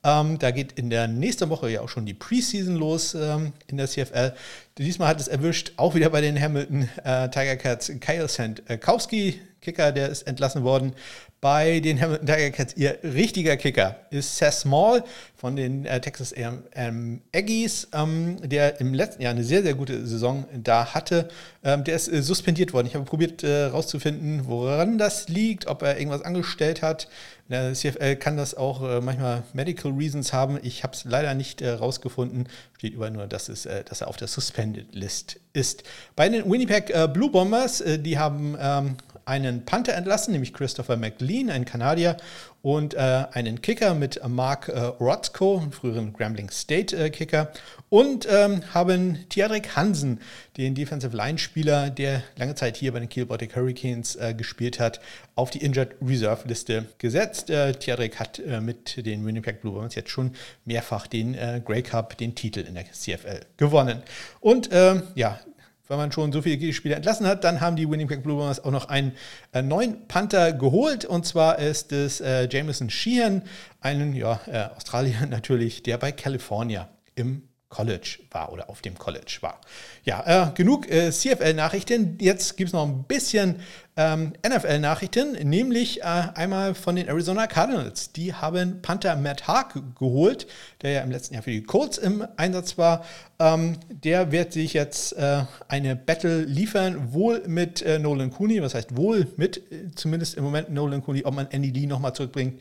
Ähm, 0.02 0.38
da 0.38 0.50
geht 0.50 0.72
in 0.72 0.90
der 0.90 1.08
nächsten 1.08 1.48
Woche 1.48 1.70
ja 1.70 1.80
auch 1.80 1.88
schon 1.88 2.06
die 2.06 2.14
Preseason 2.14 2.76
los 2.76 3.14
ähm, 3.14 3.52
in 3.66 3.76
der 3.76 3.88
CFL. 3.88 4.32
Diesmal 4.78 5.08
hat 5.08 5.20
es 5.20 5.28
erwischt, 5.28 5.72
auch 5.76 5.94
wieder 5.94 6.10
bei 6.10 6.20
den 6.20 6.40
Hamilton 6.40 6.88
äh, 7.02 7.28
Tiger 7.30 7.56
Cats, 7.56 7.92
Kyle 8.00 8.28
Sandkowski, 8.28 9.40
Kicker, 9.66 9.90
der 9.90 10.08
ist 10.10 10.22
entlassen 10.28 10.62
worden 10.62 10.94
bei 11.40 11.80
den 11.80 12.00
Hamilton 12.00 12.26
Tiger 12.26 12.50
Cats. 12.50 12.76
Ihr 12.76 12.98
richtiger 13.02 13.56
Kicker 13.56 13.96
ist 14.10 14.36
Seth 14.36 14.54
Small 14.54 15.02
von 15.34 15.56
den 15.56 15.84
äh, 15.84 16.00
Texas 16.00 16.32
AM 16.32 17.20
Aggies, 17.34 17.88
ähm, 17.92 18.36
der 18.42 18.80
im 18.80 18.94
letzten 18.94 19.22
Jahr 19.22 19.32
eine 19.32 19.42
sehr, 19.42 19.62
sehr 19.62 19.74
gute 19.74 20.06
Saison 20.06 20.46
da 20.54 20.94
hatte. 20.94 21.28
Ähm, 21.62 21.84
der 21.84 21.96
ist 21.96 22.08
äh, 22.08 22.22
suspendiert 22.22 22.72
worden. 22.72 22.86
Ich 22.86 22.94
habe 22.94 23.04
probiert 23.04 23.42
herauszufinden, 23.42 24.40
äh, 24.40 24.46
woran 24.46 24.98
das 24.98 25.28
liegt, 25.28 25.66
ob 25.66 25.82
er 25.82 25.98
irgendwas 25.98 26.22
angestellt 26.22 26.80
hat. 26.80 27.08
Der 27.48 27.74
CFL 27.74 28.16
kann 28.16 28.36
das 28.36 28.54
auch 28.54 28.82
äh, 28.82 29.00
manchmal 29.00 29.42
Medical 29.52 29.92
Reasons 29.92 30.32
haben. 30.32 30.58
Ich 30.62 30.84
habe 30.84 30.94
es 30.94 31.04
leider 31.04 31.34
nicht 31.34 31.60
herausgefunden. 31.60 32.48
Steht 32.78 32.94
über 32.94 33.10
nur, 33.10 33.26
dass, 33.26 33.48
es, 33.48 33.66
äh, 33.66 33.84
dass 33.84 34.00
er 34.00 34.08
auf 34.08 34.16
der 34.16 34.28
Suspended 34.28 34.94
List 34.94 35.38
ist. 35.52 35.82
Bei 36.14 36.28
den 36.28 36.50
Winnipeg 36.50 36.92
Blue 37.12 37.30
Bombers, 37.30 37.82
die 37.86 38.18
haben 38.18 38.56
ähm, 38.60 38.96
einen 39.26 39.64
Panther 39.64 39.94
entlassen, 39.94 40.32
nämlich 40.32 40.54
Christopher 40.54 40.96
McLean, 40.96 41.50
ein 41.50 41.64
Kanadier, 41.64 42.16
und 42.62 42.94
äh, 42.94 43.24
einen 43.32 43.60
Kicker 43.60 43.94
mit 43.94 44.20
Mark 44.26 44.68
äh, 44.68 44.78
Rotzko, 44.78 45.64
früheren 45.72 46.12
Grambling 46.12 46.48
State 46.50 46.96
äh, 46.96 47.10
Kicker, 47.10 47.52
und 47.88 48.26
ähm, 48.30 48.62
haben 48.72 49.18
Tiadrik 49.28 49.74
Hansen, 49.74 50.20
den 50.56 50.76
Defensive 50.76 51.16
Line 51.16 51.38
Spieler, 51.38 51.90
der 51.90 52.22
lange 52.36 52.54
Zeit 52.54 52.76
hier 52.76 52.92
bei 52.92 53.00
den 53.00 53.08
Kiel 53.08 53.26
Baltic 53.26 53.56
Hurricanes 53.56 54.14
äh, 54.14 54.32
gespielt 54.32 54.78
hat, 54.78 55.00
auf 55.34 55.50
die 55.50 55.58
Injured 55.58 55.96
Reserve 56.00 56.46
Liste 56.46 56.86
gesetzt. 56.98 57.50
Äh, 57.50 57.72
Tiadrik 57.72 58.20
hat 58.20 58.38
äh, 58.38 58.60
mit 58.60 59.04
den 59.04 59.26
Winnipeg 59.26 59.60
Blue 59.60 59.72
Bombers 59.72 59.96
jetzt 59.96 60.10
schon 60.10 60.32
mehrfach 60.64 61.08
den 61.08 61.34
äh, 61.34 61.60
Grey 61.64 61.82
Cup, 61.82 62.16
den 62.16 62.36
Titel 62.36 62.60
in 62.60 62.74
der 62.74 62.84
CFL 62.92 63.40
gewonnen. 63.56 64.02
Und 64.40 64.68
ähm, 64.70 65.02
ja, 65.16 65.40
wenn 65.88 65.98
man 65.98 66.12
schon 66.12 66.32
so 66.32 66.42
viele 66.42 66.72
Spieler 66.72 66.96
entlassen 66.96 67.26
hat, 67.26 67.44
dann 67.44 67.60
haben 67.60 67.76
die 67.76 67.88
Winnipeg 67.90 68.22
Blue 68.22 68.36
Bombers 68.36 68.64
auch 68.64 68.70
noch 68.70 68.88
einen 68.88 69.12
äh, 69.52 69.62
neuen 69.62 70.06
Panther 70.08 70.52
geholt. 70.52 71.04
Und 71.04 71.26
zwar 71.26 71.58
ist 71.58 71.92
es 71.92 72.20
äh, 72.20 72.48
Jameson 72.50 72.90
Sheehan, 72.90 73.42
einen 73.80 74.14
ja, 74.14 74.40
äh, 74.46 74.64
Australier 74.76 75.26
natürlich, 75.30 75.82
der 75.82 75.98
bei 75.98 76.12
California 76.12 76.88
im 77.14 77.42
College 77.68 78.20
war 78.30 78.52
oder 78.52 78.70
auf 78.70 78.80
dem 78.80 78.96
College 78.96 79.38
war. 79.40 79.60
Ja, 80.04 80.48
äh, 80.48 80.52
genug 80.54 80.88
äh, 80.90 81.10
CFL-Nachrichten. 81.10 82.16
Jetzt 82.20 82.56
gibt 82.56 82.68
es 82.68 82.72
noch 82.72 82.86
ein 82.86 83.02
bisschen 83.04 83.56
ähm, 83.96 84.34
NFL-Nachrichten, 84.46 85.32
nämlich 85.32 86.02
äh, 86.02 86.04
einmal 86.04 86.74
von 86.74 86.94
den 86.94 87.08
Arizona 87.08 87.48
Cardinals. 87.48 88.12
Die 88.12 88.32
haben 88.34 88.82
Panther 88.82 89.16
Matt 89.16 89.48
Haag 89.48 89.74
geholt, 89.98 90.46
der 90.82 90.90
ja 90.92 91.00
im 91.00 91.10
letzten 91.10 91.34
Jahr 91.34 91.42
für 91.42 91.50
die 91.50 91.64
Colts 91.64 91.98
im 91.98 92.24
Einsatz 92.36 92.78
war. 92.78 93.04
Ähm, 93.40 93.78
der 93.88 94.30
wird 94.30 94.52
sich 94.52 94.72
jetzt 94.72 95.14
äh, 95.14 95.42
eine 95.66 95.96
Battle 95.96 96.42
liefern, 96.42 97.12
wohl 97.12 97.42
mit 97.48 97.82
äh, 97.82 97.98
Nolan 97.98 98.30
Cooney, 98.30 98.62
was 98.62 98.74
heißt 98.74 98.96
wohl 98.96 99.26
mit, 99.36 99.58
äh, 99.72 99.90
zumindest 99.94 100.36
im 100.36 100.44
Moment 100.44 100.70
Nolan 100.70 101.02
Cooney, 101.02 101.24
ob 101.24 101.34
man 101.34 101.50
Andy 101.50 101.70
Lee 101.70 101.86
nochmal 101.86 102.14
zurückbringt 102.14 102.60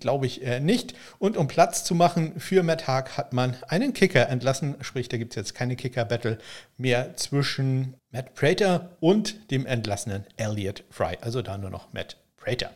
Glaube 0.00 0.26
ich 0.26 0.44
äh, 0.44 0.60
nicht. 0.60 0.94
Und 1.18 1.38
um 1.38 1.48
Platz 1.48 1.84
zu 1.84 1.94
machen 1.94 2.38
für 2.38 2.62
Matt 2.62 2.86
Haag 2.86 3.16
hat 3.16 3.32
man 3.32 3.56
einen 3.68 3.94
Kicker 3.94 4.28
entlassen. 4.28 4.74
Sprich, 4.80 5.08
da 5.08 5.16
gibt 5.16 5.32
es 5.32 5.36
jetzt 5.36 5.54
keine 5.54 5.76
Kicker-Battle 5.76 6.38
mehr 6.76 7.16
zwischen 7.16 7.94
Matt 8.10 8.34
Prater 8.34 8.96
und 9.00 9.50
dem 9.50 9.64
entlassenen 9.64 10.26
Elliot 10.36 10.84
Fry. 10.90 11.16
Also 11.22 11.40
da 11.40 11.56
nur 11.56 11.70
noch 11.70 11.92
Matt 11.94 12.18
Prater. 12.36 12.70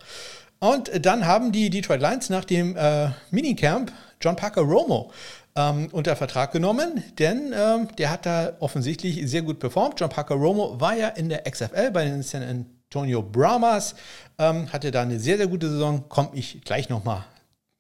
Und 0.61 1.05
dann 1.05 1.27
haben 1.27 1.53
die 1.53 1.69
Detroit 1.69 2.01
Lions 2.01 2.31
nach 2.31 2.47
dem 2.47 2.75
äh, 2.77 3.11
Minicamp 3.31 3.93
John 4.21 4.37
Parker 4.37 4.63
Romo 4.63 5.13
ähm, 5.57 5.89
unter 5.93 6.17
Vertrag 6.17 6.53
genommen, 6.53 7.05
denn 7.19 7.53
ähm, 7.55 7.89
der 7.99 8.11
hat 8.11 8.27
da 8.27 8.55
offensichtlich 8.61 9.29
sehr 9.29 9.43
gut 9.43 9.59
performt. 9.59 10.01
John 10.01 10.09
Parker 10.09 10.35
Romo 10.35 10.81
war 10.81 10.97
ja 10.97 11.09
in 11.09 11.29
der 11.29 11.43
XFL 11.43 11.91
bei 11.93 12.05
den 12.05 12.23
San 12.23 12.67
Antonio 12.95 13.23
Brahmas, 13.23 13.97
ähm, 14.39 14.73
hatte 14.73 14.93
da 14.93 15.03
eine 15.03 15.19
sehr, 15.19 15.37
sehr 15.37 15.49
gute 15.49 15.69
Saison, 15.69 16.09
komme 16.09 16.29
ich 16.35 16.61
gleich 16.63 16.89
nochmal 16.89 17.25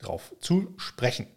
drauf 0.01 0.35
zu 0.41 0.75
sprechen. 0.77 1.29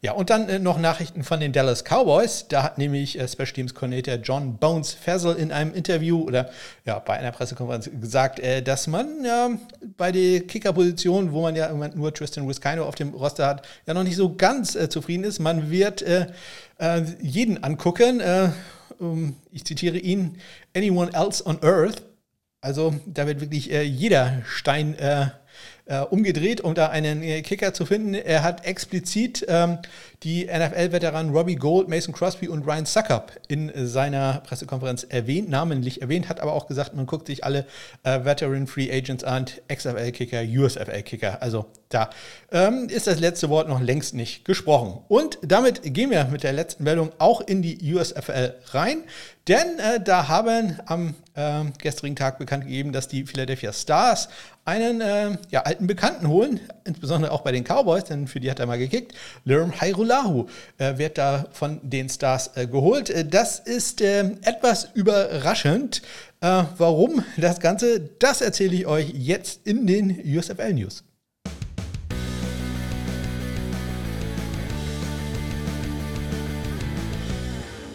Ja, 0.00 0.12
und 0.12 0.30
dann 0.30 0.48
äh, 0.48 0.58
noch 0.58 0.78
Nachrichten 0.78 1.24
von 1.24 1.38
den 1.38 1.52
Dallas 1.52 1.84
Cowboys. 1.84 2.46
Da 2.48 2.62
hat 2.62 2.78
nämlich 2.78 3.18
äh, 3.18 3.28
Special 3.28 3.48
Teams 3.48 3.74
Coordinator 3.74 4.14
John 4.14 4.56
Bones 4.56 4.94
Fassel 4.94 5.36
in 5.36 5.52
einem 5.52 5.74
Interview 5.74 6.22
oder 6.22 6.48
ja, 6.86 7.00
bei 7.00 7.18
einer 7.18 7.30
Pressekonferenz 7.30 7.90
gesagt, 8.00 8.40
äh, 8.40 8.62
dass 8.62 8.86
man 8.86 9.22
ja 9.22 9.50
bei 9.98 10.10
der 10.10 10.40
Kicker-Position, 10.40 11.32
wo 11.32 11.42
man 11.42 11.54
ja 11.54 11.68
Moment 11.68 11.96
nur 11.96 12.14
Tristan 12.14 12.48
Wiskino 12.48 12.84
auf 12.86 12.94
dem 12.94 13.12
Roster 13.12 13.46
hat, 13.46 13.68
ja 13.86 13.92
noch 13.92 14.04
nicht 14.04 14.16
so 14.16 14.34
ganz 14.34 14.74
äh, 14.74 14.88
zufrieden 14.88 15.24
ist. 15.24 15.38
Man 15.38 15.70
wird 15.70 16.00
äh, 16.00 16.28
äh, 16.78 17.02
jeden 17.20 17.62
angucken. 17.62 18.22
Um, 18.98 19.36
ich 19.52 19.64
zitiere 19.64 19.96
ihn: 19.96 20.38
Anyone 20.74 21.12
else 21.12 21.44
on 21.46 21.62
Earth. 21.62 22.02
Also 22.60 22.94
da 23.06 23.26
wird 23.26 23.40
wirklich 23.40 23.70
jeder 23.84 24.42
Stein 24.44 24.94
äh, 24.98 25.28
umgedreht, 26.10 26.60
um 26.60 26.74
da 26.74 26.88
einen 26.88 27.22
äh, 27.22 27.42
Kicker 27.42 27.72
zu 27.72 27.86
finden. 27.86 28.14
Er 28.14 28.42
hat 28.42 28.64
explizit 28.64 29.44
ähm, 29.48 29.78
die 30.22 30.46
NFL-Veteranen 30.46 31.32
Robbie 31.32 31.54
Gold, 31.54 31.88
Mason 31.88 32.12
Crosby 32.12 32.48
und 32.48 32.66
Ryan 32.66 32.86
Suckup 32.86 33.32
in 33.48 33.72
seiner 33.86 34.42
Pressekonferenz 34.46 35.04
erwähnt, 35.04 35.48
namentlich 35.48 36.02
erwähnt, 36.02 36.28
hat 36.28 36.40
aber 36.40 36.52
auch 36.52 36.66
gesagt, 36.66 36.94
man 36.94 37.06
guckt 37.06 37.28
sich 37.28 37.44
alle 37.44 37.66
äh, 38.02 38.24
Veteran 38.24 38.66
Free 38.66 38.90
Agents 38.90 39.24
an, 39.24 39.46
XFL-Kicker, 39.72 40.42
USFL-Kicker. 40.42 41.40
Also 41.40 41.66
da 41.88 42.10
ähm, 42.52 42.88
ist 42.90 43.06
das 43.06 43.18
letzte 43.20 43.48
Wort 43.48 43.68
noch 43.68 43.80
längst 43.80 44.14
nicht 44.14 44.44
gesprochen. 44.44 44.98
Und 45.08 45.38
damit 45.42 45.82
gehen 45.94 46.10
wir 46.10 46.24
mit 46.26 46.42
der 46.42 46.52
letzten 46.52 46.84
Meldung 46.84 47.12
auch 47.18 47.40
in 47.40 47.62
die 47.62 47.94
USFL 47.94 48.54
rein. 48.72 49.04
Denn 49.46 49.78
äh, 49.78 49.98
da 50.02 50.28
haben 50.28 50.78
am 50.84 51.14
äh, 51.34 51.64
gestrigen 51.78 52.16
Tag 52.16 52.38
bekannt 52.38 52.64
gegeben, 52.64 52.92
dass 52.92 53.08
die 53.08 53.24
Philadelphia 53.24 53.72
Stars 53.72 54.28
einen 54.68 55.00
äh, 55.00 55.38
ja, 55.48 55.62
alten 55.62 55.86
Bekannten 55.86 56.28
holen, 56.28 56.60
insbesondere 56.84 57.32
auch 57.32 57.40
bei 57.40 57.52
den 57.52 57.64
Cowboys, 57.64 58.04
denn 58.04 58.28
für 58.28 58.38
die 58.38 58.50
hat 58.50 58.60
er 58.60 58.66
mal 58.66 58.78
gekickt. 58.78 59.14
Lerm 59.44 59.72
Hairulahu 59.80 60.46
äh, 60.76 60.98
wird 60.98 61.16
da 61.16 61.46
von 61.52 61.80
den 61.82 62.10
Stars 62.10 62.50
äh, 62.54 62.66
geholt. 62.66 63.08
Äh, 63.08 63.24
das 63.24 63.60
ist 63.60 64.02
ähm, 64.02 64.36
etwas 64.42 64.90
überraschend. 64.94 66.02
warum 66.40 67.24
das 67.36 67.58
Ganze, 67.58 67.98
das 68.20 68.42
erzähle 68.42 68.76
ich 68.76 68.86
euch 68.86 69.10
jetzt 69.12 69.66
in 69.66 69.86
den 69.86 70.10
USFL 70.24 70.72
News. 70.72 71.02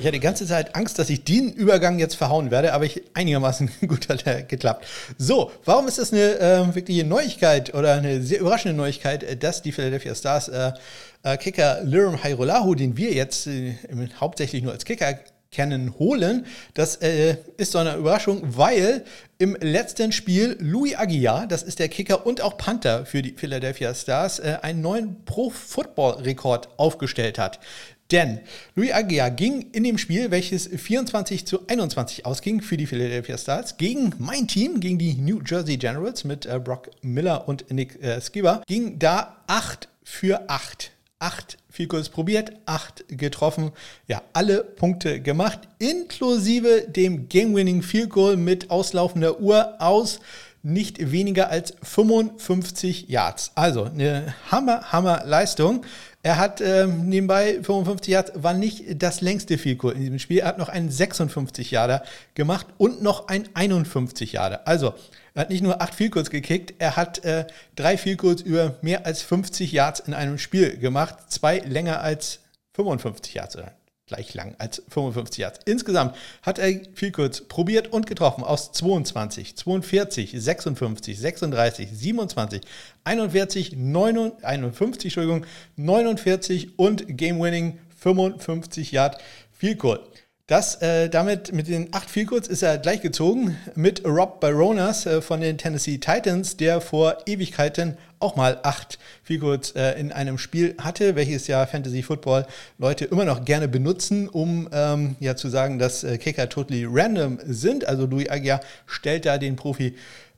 Ich 0.03 0.07
hatte 0.07 0.19
die 0.19 0.19
ganze 0.19 0.45
Zeit 0.45 0.75
Angst, 0.75 0.99
dass 0.99 1.09
ich 1.09 1.23
den 1.23 1.53
Übergang 1.53 1.97
jetzt 1.97 2.15
verhauen 2.15 2.51
werde, 2.51 2.73
aber 2.73 2.83
ich 2.83 3.03
einigermaßen 3.13 3.71
gut 3.87 4.09
hat 4.09 4.49
geklappt. 4.49 4.85
So, 5.17 5.49
warum 5.63 5.87
ist 5.87 5.97
das 5.97 6.11
eine 6.11 6.39
äh, 6.39 6.75
wirkliche 6.75 7.05
Neuigkeit 7.05 7.73
oder 7.73 7.93
eine 7.93 8.21
sehr 8.21 8.41
überraschende 8.41 8.75
Neuigkeit, 8.75 9.23
äh, 9.23 9.37
dass 9.37 9.61
die 9.61 9.71
Philadelphia 9.71 10.13
Stars 10.13 10.49
äh, 10.49 10.73
äh, 11.23 11.37
Kicker 11.37 11.83
Lirum 11.85 12.21
Hairolahu, 12.21 12.75
den 12.75 12.97
wir 12.97 13.13
jetzt 13.13 13.47
äh, 13.47 13.75
hauptsächlich 14.19 14.61
nur 14.61 14.73
als 14.73 14.83
Kicker 14.83 15.17
kennen, 15.53 15.97
holen. 15.97 16.45
Das 16.73 16.97
äh, 16.97 17.37
ist 17.55 17.71
so 17.71 17.77
eine 17.77 17.95
Überraschung, 17.95 18.41
weil 18.43 19.05
im 19.37 19.55
letzten 19.61 20.11
Spiel 20.11 20.57
Louis 20.59 20.95
Aguiar, 20.95 21.47
das 21.47 21.63
ist 21.63 21.79
der 21.79 21.87
Kicker 21.87 22.25
und 22.25 22.41
auch 22.41 22.57
Panther 22.57 23.05
für 23.05 23.21
die 23.21 23.31
Philadelphia 23.31 23.93
Stars, 23.93 24.39
äh, 24.39 24.57
einen 24.61 24.81
neuen 24.81 25.23
Pro-Football-Rekord 25.23 26.67
aufgestellt 26.77 27.39
hat. 27.39 27.59
Denn 28.11 28.39
Louis 28.75 28.91
Aguiar 28.91 29.31
ging 29.31 29.71
in 29.71 29.83
dem 29.83 29.97
Spiel, 29.97 30.29
welches 30.31 30.67
24 30.67 31.45
zu 31.45 31.67
21 31.67 32.25
ausging 32.25 32.61
für 32.61 32.77
die 32.77 32.85
Philadelphia 32.85 33.37
Stars, 33.37 33.77
gegen 33.77 34.13
mein 34.19 34.47
Team, 34.47 34.79
gegen 34.79 34.99
die 34.99 35.15
New 35.15 35.41
Jersey 35.45 35.77
Generals 35.77 36.23
mit 36.23 36.45
äh, 36.45 36.59
Brock 36.59 36.89
Miller 37.01 37.47
und 37.47 37.71
Nick 37.71 38.01
äh, 38.03 38.21
Skipper, 38.21 38.61
ging 38.67 38.99
da 38.99 39.37
8 39.47 39.87
für 40.03 40.49
8. 40.49 40.91
8 41.19 41.57
viel 41.69 41.87
kurz 41.87 42.09
probiert, 42.09 42.51
8 42.65 43.05
getroffen, 43.07 43.71
ja, 44.07 44.21
alle 44.33 44.63
Punkte 44.63 45.21
gemacht, 45.21 45.61
inklusive 45.79 46.85
dem 46.87 47.29
Game-Winning 47.29 47.81
Field 47.81 48.11
Goal 48.11 48.37
mit 48.37 48.69
auslaufender 48.69 49.39
Uhr 49.39 49.81
aus 49.81 50.19
nicht 50.63 51.11
weniger 51.11 51.49
als 51.49 51.73
55 51.83 53.09
Yards. 53.09 53.51
Also 53.55 53.83
eine 53.83 54.33
Hammer, 54.49 54.91
Hammer 54.91 55.23
Leistung. 55.25 55.85
Er 56.25 56.37
hat 56.37 56.61
ähm, 56.61 57.09
nebenbei 57.09 57.61
55 57.61 58.07
Yards, 58.07 58.31
war 58.35 58.53
nicht 58.53 59.03
das 59.03 59.19
längste 59.19 59.57
Field 59.57 59.83
in 59.83 59.99
diesem 59.99 60.19
Spiel. 60.19 60.39
Er 60.39 60.47
hat 60.47 60.57
noch 60.57 60.69
einen 60.69 60.89
56 60.89 61.69
Yarder 61.69 62.01
gemacht 62.33 62.65
und 62.77 63.03
noch 63.03 63.27
ein 63.27 63.49
51 63.53 64.31
Yarder. 64.31 64.65
Also, 64.65 64.93
er 65.33 65.41
hat 65.41 65.49
nicht 65.49 65.63
nur 65.63 65.81
acht 65.81 65.93
Field 65.93 66.13
gekickt, 66.29 66.75
er 66.79 66.95
hat 66.95 67.25
äh, 67.25 67.45
drei 67.75 67.97
Field 67.97 68.23
über 68.23 68.75
mehr 68.81 69.05
als 69.05 69.21
50 69.21 69.73
Yards 69.73 69.99
in 69.99 70.13
einem 70.13 70.37
Spiel 70.37 70.77
gemacht. 70.77 71.15
Zwei 71.27 71.59
länger 71.59 71.99
als 71.99 72.39
55 72.73 73.33
Yards 73.33 73.57
gleich 74.13 74.33
lang 74.33 74.55
als 74.59 74.81
55 74.89 75.39
Yards. 75.39 75.59
Insgesamt 75.65 76.15
hat 76.41 76.59
er 76.59 76.81
viel 76.93 77.11
kurz 77.11 77.41
probiert 77.41 77.91
und 77.91 78.05
getroffen 78.05 78.43
aus 78.43 78.71
22, 78.71 79.55
42, 79.55 80.31
56, 80.35 81.19
36, 81.19 81.89
27, 81.91 82.61
41, 83.03 83.75
59, 83.75 84.45
51, 84.45 85.05
Entschuldigung, 85.05 85.45
49 85.77 86.77
und 86.77 87.17
Game 87.17 87.41
Winning 87.41 87.79
55 87.97 88.91
Yard 88.91 89.17
Field 89.51 89.79
Goal. 89.79 89.99
Das, 90.47 90.81
äh, 90.81 91.09
damit 91.09 91.53
mit 91.53 91.69
den 91.69 91.93
acht 91.93 92.09
Vielkurz 92.09 92.47
ist 92.47 92.63
er 92.63 92.77
gleich 92.77 92.99
gezogen 92.99 93.57
mit 93.75 94.03
Rob 94.03 94.41
Baronas 94.41 95.05
äh, 95.05 95.21
von 95.21 95.39
den 95.39 95.57
Tennessee 95.57 95.99
Titans, 95.99 96.57
der 96.57 96.81
vor 96.81 97.19
Ewigkeiten 97.25 97.97
auch 98.19 98.35
mal 98.35 98.59
acht 98.63 98.99
Vielkurz 99.23 99.73
äh, 99.73 99.97
in 99.97 100.11
einem 100.11 100.37
Spiel 100.37 100.75
hatte, 100.79 101.15
welches 101.15 101.47
ja 101.47 101.65
Fantasy 101.65 102.03
Football 102.03 102.45
Leute 102.77 103.05
immer 103.05 103.23
noch 103.23 103.45
gerne 103.45 103.69
benutzen, 103.69 104.27
um 104.27 104.67
ähm, 104.73 105.15
ja 105.21 105.37
zu 105.37 105.47
sagen, 105.47 105.79
dass 105.79 106.03
äh, 106.03 106.17
Kicker 106.17 106.49
totally 106.49 106.85
random 106.89 107.39
sind. 107.45 107.87
Also 107.87 108.05
Louis 108.05 108.29
Aguiar 108.29 108.59
stellt 108.85 109.25
da 109.25 109.37
den 109.37 109.55
Profi 109.55 109.95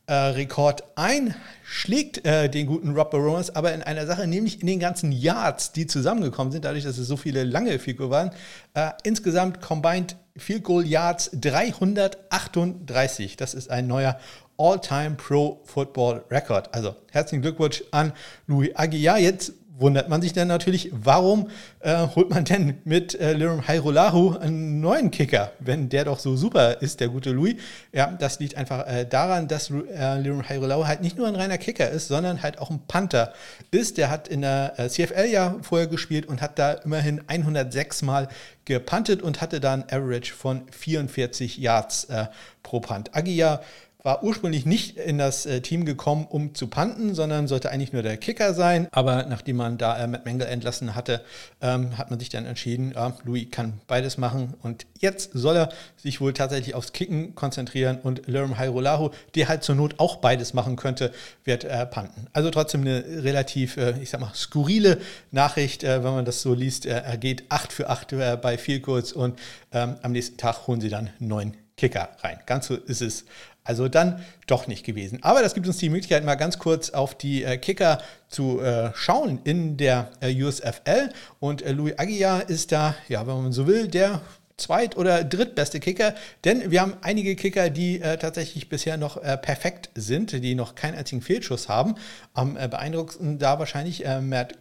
äh, 0.08 0.14
Rekord 0.14 0.84
ein, 0.96 1.36
schlägt 1.64 2.26
äh, 2.26 2.50
den 2.50 2.68
guten 2.68 2.96
Rob 2.96 3.12
Barones 3.12 3.56
aber 3.56 3.74
in 3.74 3.82
einer 3.82 4.06
Sache, 4.06 4.28
nämlich 4.28 4.62
in 4.62 4.68
den 4.68 4.80
ganzen 4.80 5.12
Yards, 5.12 5.72
die 5.72 5.88
zusammengekommen 5.88 6.52
sind, 6.52 6.66
dadurch, 6.66 6.84
dass 6.84 6.98
es 6.98 7.08
so 7.08 7.18
viele 7.18 7.44
lange 7.44 7.80
Field 7.80 7.98
Goal 7.98 8.12
waren. 8.12 8.32
Äh, 8.74 8.92
insgesamt 9.04 9.62
combined 9.62 10.16
Field 10.38 10.64
Goal 10.64 10.86
Yards 10.86 11.32
338. 11.34 13.38
Das 13.38 13.54
ist 13.54 13.70
ein 13.70 13.88
neuer 13.88 14.20
All-Time 14.58 15.16
Pro 15.16 15.62
Football 15.66 16.24
Record. 16.30 16.74
Also 16.74 16.96
herzlichen 17.12 17.42
Glückwunsch 17.42 17.84
an 17.92 18.14
Louis 18.48 18.76
Aguiar. 18.76 19.20
Jetzt 19.20 19.54
wundert 19.78 20.10
man 20.10 20.22
sich 20.22 20.34
dann 20.34 20.48
natürlich, 20.48 20.90
warum 20.94 21.50
äh, 21.80 22.08
holt 22.16 22.30
man 22.30 22.46
denn 22.46 22.78
mit 22.84 23.20
äh, 23.20 23.34
Lirum 23.34 23.68
Hairolahu 23.68 24.38
einen 24.38 24.80
neuen 24.80 25.12
Kicker, 25.12 25.52
wenn 25.60 25.90
der 25.90 26.06
doch 26.06 26.20
so 26.20 26.36
super 26.36 26.82
ist, 26.82 27.00
der 27.00 27.10
gute 27.10 27.32
Louis. 27.32 27.56
Ja, 27.92 28.08
das 28.08 28.40
liegt 28.40 28.56
einfach 28.56 28.88
äh, 28.88 29.06
daran, 29.06 29.48
dass 29.48 29.70
äh, 29.70 30.20
Lirum 30.20 30.48
Hairolahu 30.48 30.88
halt 30.88 31.02
nicht 31.02 31.18
nur 31.18 31.28
ein 31.28 31.36
reiner 31.36 31.58
Kicker 31.58 31.90
ist, 31.90 32.08
sondern 32.08 32.42
halt 32.42 32.60
auch 32.60 32.70
ein 32.70 32.82
Panther 32.88 33.34
ist. 33.72 33.98
Der 33.98 34.10
hat 34.10 34.28
in 34.28 34.42
der 34.42 34.74
äh, 34.78 34.90
CFL 34.90 35.28
ja 35.30 35.56
vorher 35.62 35.88
gespielt 35.88 36.26
und 36.26 36.42
hat 36.42 36.58
da 36.58 36.74
immerhin 36.74 37.22
106 37.28 38.02
Mal 38.02 38.30
gepantet 38.66 39.22
und 39.22 39.42
hatte 39.42 39.60
da 39.60 39.74
ein 39.74 39.84
Average 39.84 40.34
von 40.34 40.64
44 40.72 41.58
Yards 41.58 42.06
äh, 42.06 42.26
pro 42.64 42.80
Punt. 42.80 43.16
Agia 43.16 43.62
war 44.06 44.24
ursprünglich 44.24 44.68
nicht 44.68 44.98
in 44.98 45.18
das 45.18 45.48
äh, 45.48 45.62
Team 45.62 45.84
gekommen, 45.84 46.28
um 46.30 46.54
zu 46.54 46.68
panten, 46.68 47.16
sondern 47.16 47.48
sollte 47.48 47.72
eigentlich 47.72 47.92
nur 47.92 48.04
der 48.04 48.18
Kicker 48.18 48.54
sein. 48.54 48.88
Aber 48.92 49.26
nachdem 49.26 49.56
man 49.56 49.80
da 49.80 49.98
äh, 49.98 50.06
Matt 50.06 50.26
Mengel 50.26 50.46
entlassen 50.46 50.94
hatte, 50.94 51.22
ähm, 51.60 51.98
hat 51.98 52.12
man 52.12 52.20
sich 52.20 52.30
dann 52.30 52.46
entschieden, 52.46 52.92
ja, 52.94 53.18
Louis 53.24 53.48
kann 53.50 53.82
beides 53.88 54.20
machen. 54.20 54.54
Und 54.62 54.86
jetzt 55.00 55.32
soll 55.34 55.56
er 55.56 55.70
sich 55.98 56.22
wohl 56.22 56.34
tatsächlich 56.34 56.76
aufs 56.76 56.94
Kicken 56.94 57.34
konzentrieren 57.34 57.98
und 57.98 58.28
Lerm 58.28 58.60
Hairolahu, 58.60 59.10
der 59.34 59.48
halt 59.48 59.64
zur 59.64 59.74
Not 59.74 59.96
auch 59.98 60.18
beides 60.18 60.54
machen 60.54 60.76
könnte, 60.76 61.12
wird 61.44 61.64
äh, 61.64 61.84
panten. 61.88 62.28
Also 62.32 62.52
trotzdem 62.52 62.82
eine 62.82 63.04
relativ, 63.24 63.76
äh, 63.78 64.00
ich 64.00 64.12
sag 64.12 64.22
mal, 64.22 64.36
skurrile 64.36 65.00
Nachricht, 65.32 65.84
äh, 65.84 66.04
wenn 66.04 66.14
man 66.14 66.26
das 66.26 66.44
so 66.44 66.54
liest. 66.54 66.86
Äh, 66.86 66.92
er 66.92 67.18
geht 67.18 67.46
8 67.50 67.74
für 67.74 67.90
8 67.90 68.14
bei 68.44 68.60
Field 68.60 68.84
Goals 68.84 69.14
und 69.14 69.40
ähm, 69.72 69.96
am 70.04 70.12
nächsten 70.12 70.38
Tag 70.38 70.68
holen 70.68 70.80
sie 70.80 70.90
dann 70.90 71.10
neun 71.18 71.58
Kicker 71.76 72.10
rein. 72.22 72.40
Ganz 72.46 72.68
so 72.68 72.76
ist 72.76 73.02
es 73.02 73.26
also 73.66 73.90
dann 73.90 74.24
doch 74.48 74.68
nicht 74.68 74.86
gewesen. 74.86 75.20
Aber 75.22 75.42
das 75.42 75.54
gibt 75.54 75.68
uns 75.68 75.78
die 75.78 75.90
Möglichkeit, 75.90 76.24
mal 76.24 76.36
ganz 76.36 76.60
kurz 76.60 76.92
auf 76.92 77.16
die 77.16 77.44
äh, 77.44 77.58
Kicker 77.58 77.98
zu 78.30 78.62
äh, 78.62 78.92
schauen 78.96 79.40
in 79.44 79.76
der 79.76 80.10
äh, 80.22 80.34
USFL. 80.42 81.10
Und 81.40 81.62
äh, 81.64 81.74
Louis 81.74 81.98
Aguiar 81.98 82.48
ist 82.50 82.72
da, 82.72 82.96
ja, 83.10 83.28
wenn 83.28 83.36
man 83.44 83.52
so 83.52 83.68
will, 83.68 83.88
der 83.88 84.22
zweit- 84.58 84.96
oder 84.96 85.24
drittbeste 85.24 85.80
Kicker, 85.80 86.16
denn 86.46 86.72
wir 86.72 86.82
haben 86.82 86.94
einige 87.02 87.36
Kicker, 87.36 87.70
die 87.70 88.00
äh, 88.00 88.18
tatsächlich 88.18 88.70
bisher 88.70 88.98
noch 88.98 89.22
äh, 89.22 89.38
perfekt 89.38 89.90
sind, 89.96 90.32
die 90.32 90.56
noch 90.56 90.76
keinen 90.76 90.96
einzigen 90.96 91.22
Fehlschuss 91.22 91.68
haben. 91.68 91.96
Am 92.34 92.56
äh, 92.56 92.68
beeindruckendsten 92.70 93.38
da 93.38 93.60
wahrscheinlich 93.60 94.06
äh, 94.06 94.22
Matt 94.22 94.56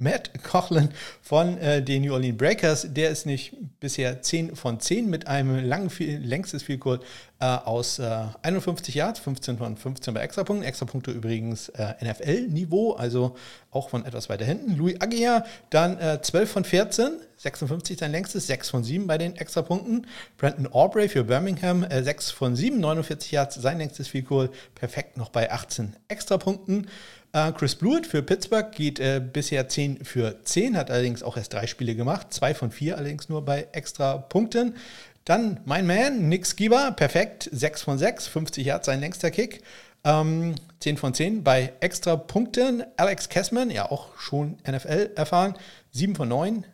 Matt 0.00 0.30
Coughlin 0.44 0.90
von 1.22 1.58
äh, 1.58 1.82
den 1.82 2.02
New 2.02 2.12
Orleans 2.12 2.38
Breakers. 2.38 2.86
Der 2.88 3.10
ist 3.10 3.26
nicht 3.26 3.56
bisher 3.80 4.22
10 4.22 4.54
von 4.54 4.78
10 4.78 5.10
mit 5.10 5.26
einem 5.26 5.64
langen, 5.64 5.90
viel, 5.90 6.18
längstes 6.18 6.62
Field 6.62 6.78
Goal 6.78 7.00
äh, 7.40 7.46
aus 7.46 7.98
äh, 7.98 8.26
51 8.42 8.94
Yards, 8.94 9.18
15 9.18 9.58
von 9.58 9.76
15 9.76 10.14
bei 10.14 10.20
Extrapunkten. 10.20 10.64
Extrapunkte 10.64 11.10
übrigens 11.10 11.68
äh, 11.70 11.94
NFL-Niveau, 12.00 12.92
also 12.92 13.34
auch 13.72 13.88
von 13.88 14.04
etwas 14.04 14.28
weiter 14.28 14.44
hinten. 14.44 14.76
Louis 14.76 15.00
Aguiar 15.00 15.44
dann 15.70 15.98
12 16.22 16.34
äh, 16.34 16.46
von 16.46 16.62
14, 16.62 17.18
56 17.36 17.98
sein 17.98 18.12
längstes, 18.12 18.46
6 18.46 18.70
von 18.70 18.84
7 18.84 19.08
bei 19.08 19.18
den 19.18 19.34
Extrapunkten. 19.34 20.06
Brandon 20.36 20.68
Aubrey 20.72 21.08
für 21.08 21.24
Birmingham, 21.24 21.84
6 21.90 22.30
äh, 22.30 22.34
von 22.34 22.54
7, 22.54 22.78
49 22.78 23.32
Yards, 23.32 23.56
sein 23.56 23.78
längstes 23.78 24.06
Field 24.06 24.28
Goal, 24.28 24.50
perfekt 24.76 25.16
noch 25.16 25.30
bei 25.30 25.50
18 25.50 25.96
Extrapunkten. 26.06 26.86
Äh, 27.32 27.52
Chris 27.52 27.74
Blewett 27.74 28.06
für 28.06 28.22
Pittsburgh 28.22 28.72
geht 28.72 29.00
äh, 29.00 29.20
bisher 29.20 29.68
10 29.68 30.04
für 30.04 30.42
10, 30.44 30.76
hat 30.76 30.90
allerdings 30.90 31.22
auch 31.22 31.36
erst 31.36 31.52
drei 31.52 31.66
Spiele 31.66 31.94
gemacht, 31.94 32.32
zwei 32.32 32.54
von 32.54 32.70
vier 32.70 32.96
allerdings 32.96 33.28
nur 33.28 33.44
bei 33.44 33.68
extra 33.72 34.16
Punkten. 34.16 34.74
Dann 35.24 35.60
mein 35.66 35.86
Man, 35.86 36.28
Nick 36.28 36.46
Skiba, 36.46 36.90
perfekt, 36.92 37.50
6 37.52 37.82
von 37.82 37.98
6, 37.98 38.28
50 38.28 38.64
Yards 38.64 38.86
sein 38.86 39.00
längster 39.00 39.30
Kick. 39.30 39.62
Ähm, 40.04 40.54
10 40.80 40.96
von 40.96 41.12
10 41.12 41.44
bei 41.44 41.72
extra 41.80 42.16
Punkten. 42.16 42.82
Alex 42.96 43.28
Kessman, 43.28 43.70
ja 43.70 43.90
auch 43.90 44.16
schon 44.18 44.56
NFL 44.66 45.10
erfahren, 45.16 45.54
7 45.90 46.14
von 46.16 46.28
9, 46.28 46.64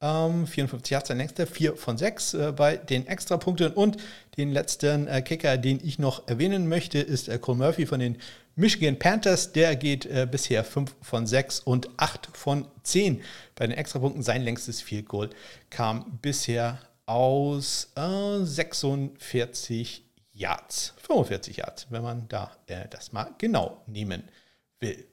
ähm, 0.00 0.46
54 0.46 0.90
Yards 0.90 1.08
sein 1.08 1.18
längster, 1.18 1.46
4 1.46 1.76
von 1.76 1.98
6 1.98 2.34
äh, 2.34 2.52
bei 2.56 2.76
den 2.76 3.06
Extrapunkten. 3.06 3.74
Und 3.74 3.98
den 4.36 4.50
letzten 4.50 5.06
äh, 5.06 5.22
Kicker, 5.22 5.56
den 5.56 5.78
ich 5.84 5.98
noch 5.98 6.26
erwähnen 6.26 6.68
möchte, 6.68 6.98
ist 6.98 7.28
äh, 7.28 7.38
Cole 7.38 7.58
Murphy 7.58 7.86
von 7.86 8.00
den 8.00 8.16
Michigan 8.60 8.98
Panthers. 8.98 9.52
Der 9.52 9.74
geht 9.74 10.06
äh, 10.06 10.28
bisher 10.30 10.64
5 10.64 10.94
von 11.00 11.26
6 11.26 11.60
und 11.60 11.88
8 11.96 12.36
von 12.36 12.68
10 12.82 13.22
bei 13.54 13.66
den 13.66 13.76
Extrapunkten. 13.76 14.22
Sein 14.22 14.42
längstes 14.42 14.82
Field 14.82 15.08
Goal 15.08 15.30
kam 15.70 16.18
bisher 16.20 16.78
aus 17.06 17.90
46 17.94 19.98
äh, 19.98 20.38
Yards. 20.38 20.94
45 20.98 21.56
Yards, 21.56 21.86
wenn 21.90 22.02
man 22.02 22.28
da 22.28 22.52
äh, 22.66 22.86
das 22.88 23.12
mal 23.12 23.34
genau 23.38 23.82
nehmen 23.86 24.24
will. 24.78 25.06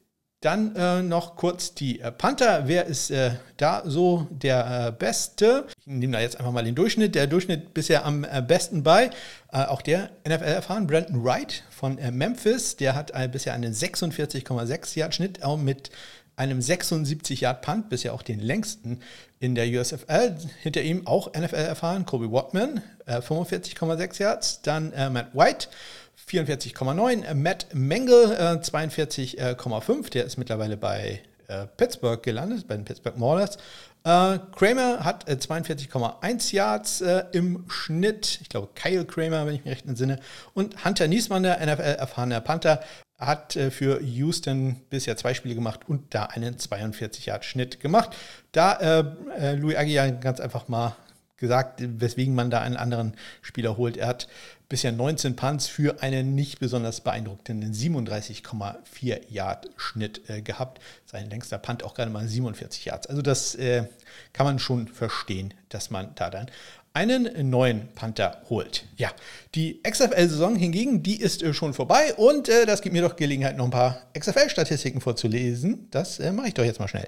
Dann 0.47 0.77
äh, 0.77 1.01
noch 1.03 1.35
kurz 1.35 1.73
die 1.73 1.99
äh, 1.99 2.09
Panther. 2.09 2.69
Wer 2.69 2.85
ist 2.85 3.11
äh, 3.11 3.31
da 3.57 3.83
so 3.85 4.27
der 4.29 4.87
äh, 4.87 4.91
Beste? 4.93 5.65
Ich 5.81 5.87
nehme 5.87 6.13
da 6.13 6.21
jetzt 6.21 6.39
einfach 6.39 6.53
mal 6.53 6.63
den 6.63 6.73
Durchschnitt. 6.73 7.15
Der 7.15 7.27
Durchschnitt 7.27 7.73
bisher 7.73 8.05
am 8.05 8.23
äh, 8.23 8.41
besten 8.41 8.81
bei. 8.81 9.09
Äh, 9.51 9.65
auch 9.65 9.81
der 9.81 10.09
NFL 10.25 10.45
erfahren. 10.45 10.87
Brandon 10.87 11.21
Wright 11.21 11.65
von 11.69 11.99
Memphis. 12.13 12.77
Der 12.77 12.95
hat 12.95 13.11
bisher 13.33 13.55
einen 13.55 13.73
46,6 13.73 14.97
Yard 14.97 15.15
Schnitt 15.15 15.43
auch 15.43 15.57
mit 15.57 15.89
einem 16.37 16.61
76 16.61 17.41
Yard 17.41 17.61
Punt. 17.61 17.89
Bisher 17.89 18.13
auch 18.13 18.21
den 18.21 18.39
längsten 18.39 19.01
in 19.39 19.53
der 19.53 19.67
USFL. 19.67 20.37
Hinter 20.61 20.81
ihm 20.81 21.07
auch 21.07 21.33
NFL 21.33 21.55
erfahren. 21.55 22.05
Kobe 22.05 22.31
Watman 22.31 22.81
45,6 23.05 24.21
Yards. 24.21 24.61
Dann 24.61 24.93
Matt 25.11 25.35
White 25.35 25.67
44,9. 26.29 27.23
Äh, 27.23 27.33
Matt 27.33 27.67
Mengel 27.73 28.31
äh, 28.31 28.59
42,5. 28.59 30.09
Der 30.11 30.25
ist 30.25 30.37
mittlerweile 30.37 30.77
bei 30.77 31.21
äh, 31.47 31.65
Pittsburgh 31.77 32.21
gelandet, 32.21 32.67
bei 32.67 32.75
den 32.75 32.85
Pittsburgh 32.85 33.17
Maulers. 33.17 33.57
Äh, 34.03 34.39
Kramer 34.51 35.03
hat 35.03 35.29
42,1 35.29 36.53
äh, 36.53 36.55
Yards 36.55 37.01
äh, 37.01 37.23
im 37.31 37.65
Schnitt. 37.69 38.39
Ich 38.41 38.49
glaube, 38.49 38.69
Kyle 38.75 39.05
Kramer, 39.05 39.45
wenn 39.45 39.55
ich 39.55 39.63
mich 39.63 39.73
recht 39.73 39.85
entsinne. 39.85 40.19
Und 40.53 40.85
Hunter 40.85 41.07
Niesmann, 41.07 41.43
der 41.43 41.59
NFL-erfahrener 41.65 42.41
Panther, 42.41 42.81
hat 43.19 43.57
für 43.71 43.99
Houston 43.99 44.75
bisher 44.91 45.17
zwei 45.17 45.33
Spiele 45.33 45.55
gemacht 45.55 45.79
und 45.87 46.13
da 46.13 46.25
einen 46.25 46.59
42 46.59 47.25
Yard 47.25 47.45
Schnitt 47.45 47.79
gemacht. 47.79 48.15
Da 48.51 49.01
Louis 49.55 49.75
Aguiar 49.75 50.11
ganz 50.11 50.39
einfach 50.39 50.67
mal 50.67 50.95
gesagt, 51.37 51.81
weswegen 51.81 52.35
man 52.35 52.51
da 52.51 52.61
einen 52.61 52.77
anderen 52.77 53.13
Spieler 53.41 53.75
holt. 53.75 53.97
Er 53.97 54.05
hat 54.05 54.27
bisher 54.69 54.91
19 54.91 55.35
Punts 55.35 55.67
für 55.67 56.01
einen 56.01 56.35
nicht 56.35 56.59
besonders 56.59 57.01
beeindruckenden 57.01 57.73
37,4 57.73 59.21
Yard 59.29 59.69
Schnitt 59.77 60.29
äh, 60.29 60.41
gehabt. 60.41 60.81
Sein 61.05 61.29
längster 61.29 61.57
Punt 61.57 61.83
auch 61.83 61.93
gerade 61.93 62.11
mal 62.11 62.27
47 62.27 62.85
Yards. 62.85 63.07
Also 63.07 63.21
das 63.21 63.55
äh, 63.55 63.85
kann 64.33 64.45
man 64.45 64.59
schon 64.59 64.87
verstehen, 64.87 65.53
dass 65.69 65.89
man 65.89 66.13
da 66.15 66.29
dann 66.29 66.49
einen 66.93 67.49
neuen 67.49 67.89
Panther 67.93 68.41
holt. 68.49 68.85
Ja, 68.95 69.11
die 69.53 69.81
XFL-Saison 69.83 70.55
hingegen, 70.55 71.03
die 71.03 71.21
ist 71.21 71.43
äh, 71.43 71.53
schon 71.53 71.73
vorbei 71.73 72.15
und 72.15 72.49
äh, 72.49 72.65
das 72.65 72.81
gibt 72.81 72.93
mir 72.93 73.03
doch 73.03 73.15
Gelegenheit, 73.15 73.55
noch 73.55 73.65
ein 73.65 73.71
paar 73.71 74.01
XFL-Statistiken 74.17 74.99
vorzulesen. 74.99 75.87
Das 75.91 76.19
äh, 76.19 76.31
mache 76.31 76.47
ich 76.47 76.53
doch 76.55 76.65
jetzt 76.65 76.79
mal 76.79 76.87
schnell. 76.87 77.07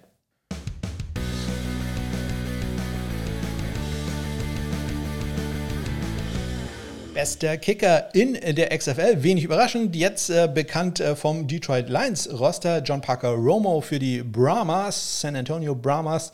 Bester 7.20 7.58
Kicker 7.58 8.16
in 8.16 8.36
der 8.56 8.70
XFL. 8.70 9.22
Wenig 9.24 9.44
überraschend, 9.44 9.94
jetzt 9.94 10.30
äh, 10.30 10.48
bekannt 10.48 11.02
äh, 11.02 11.18
vom 11.18 11.50
Detroit 11.50 11.90
Lions 11.90 12.30
Roster. 12.32 12.82
John 12.82 13.02
Parker 13.02 13.32
Romo 13.32 13.82
für 13.82 14.00
die 14.00 14.24
Brahmas, 14.24 15.20
San 15.20 15.36
Antonio 15.36 15.76
Brahmas. 15.76 16.32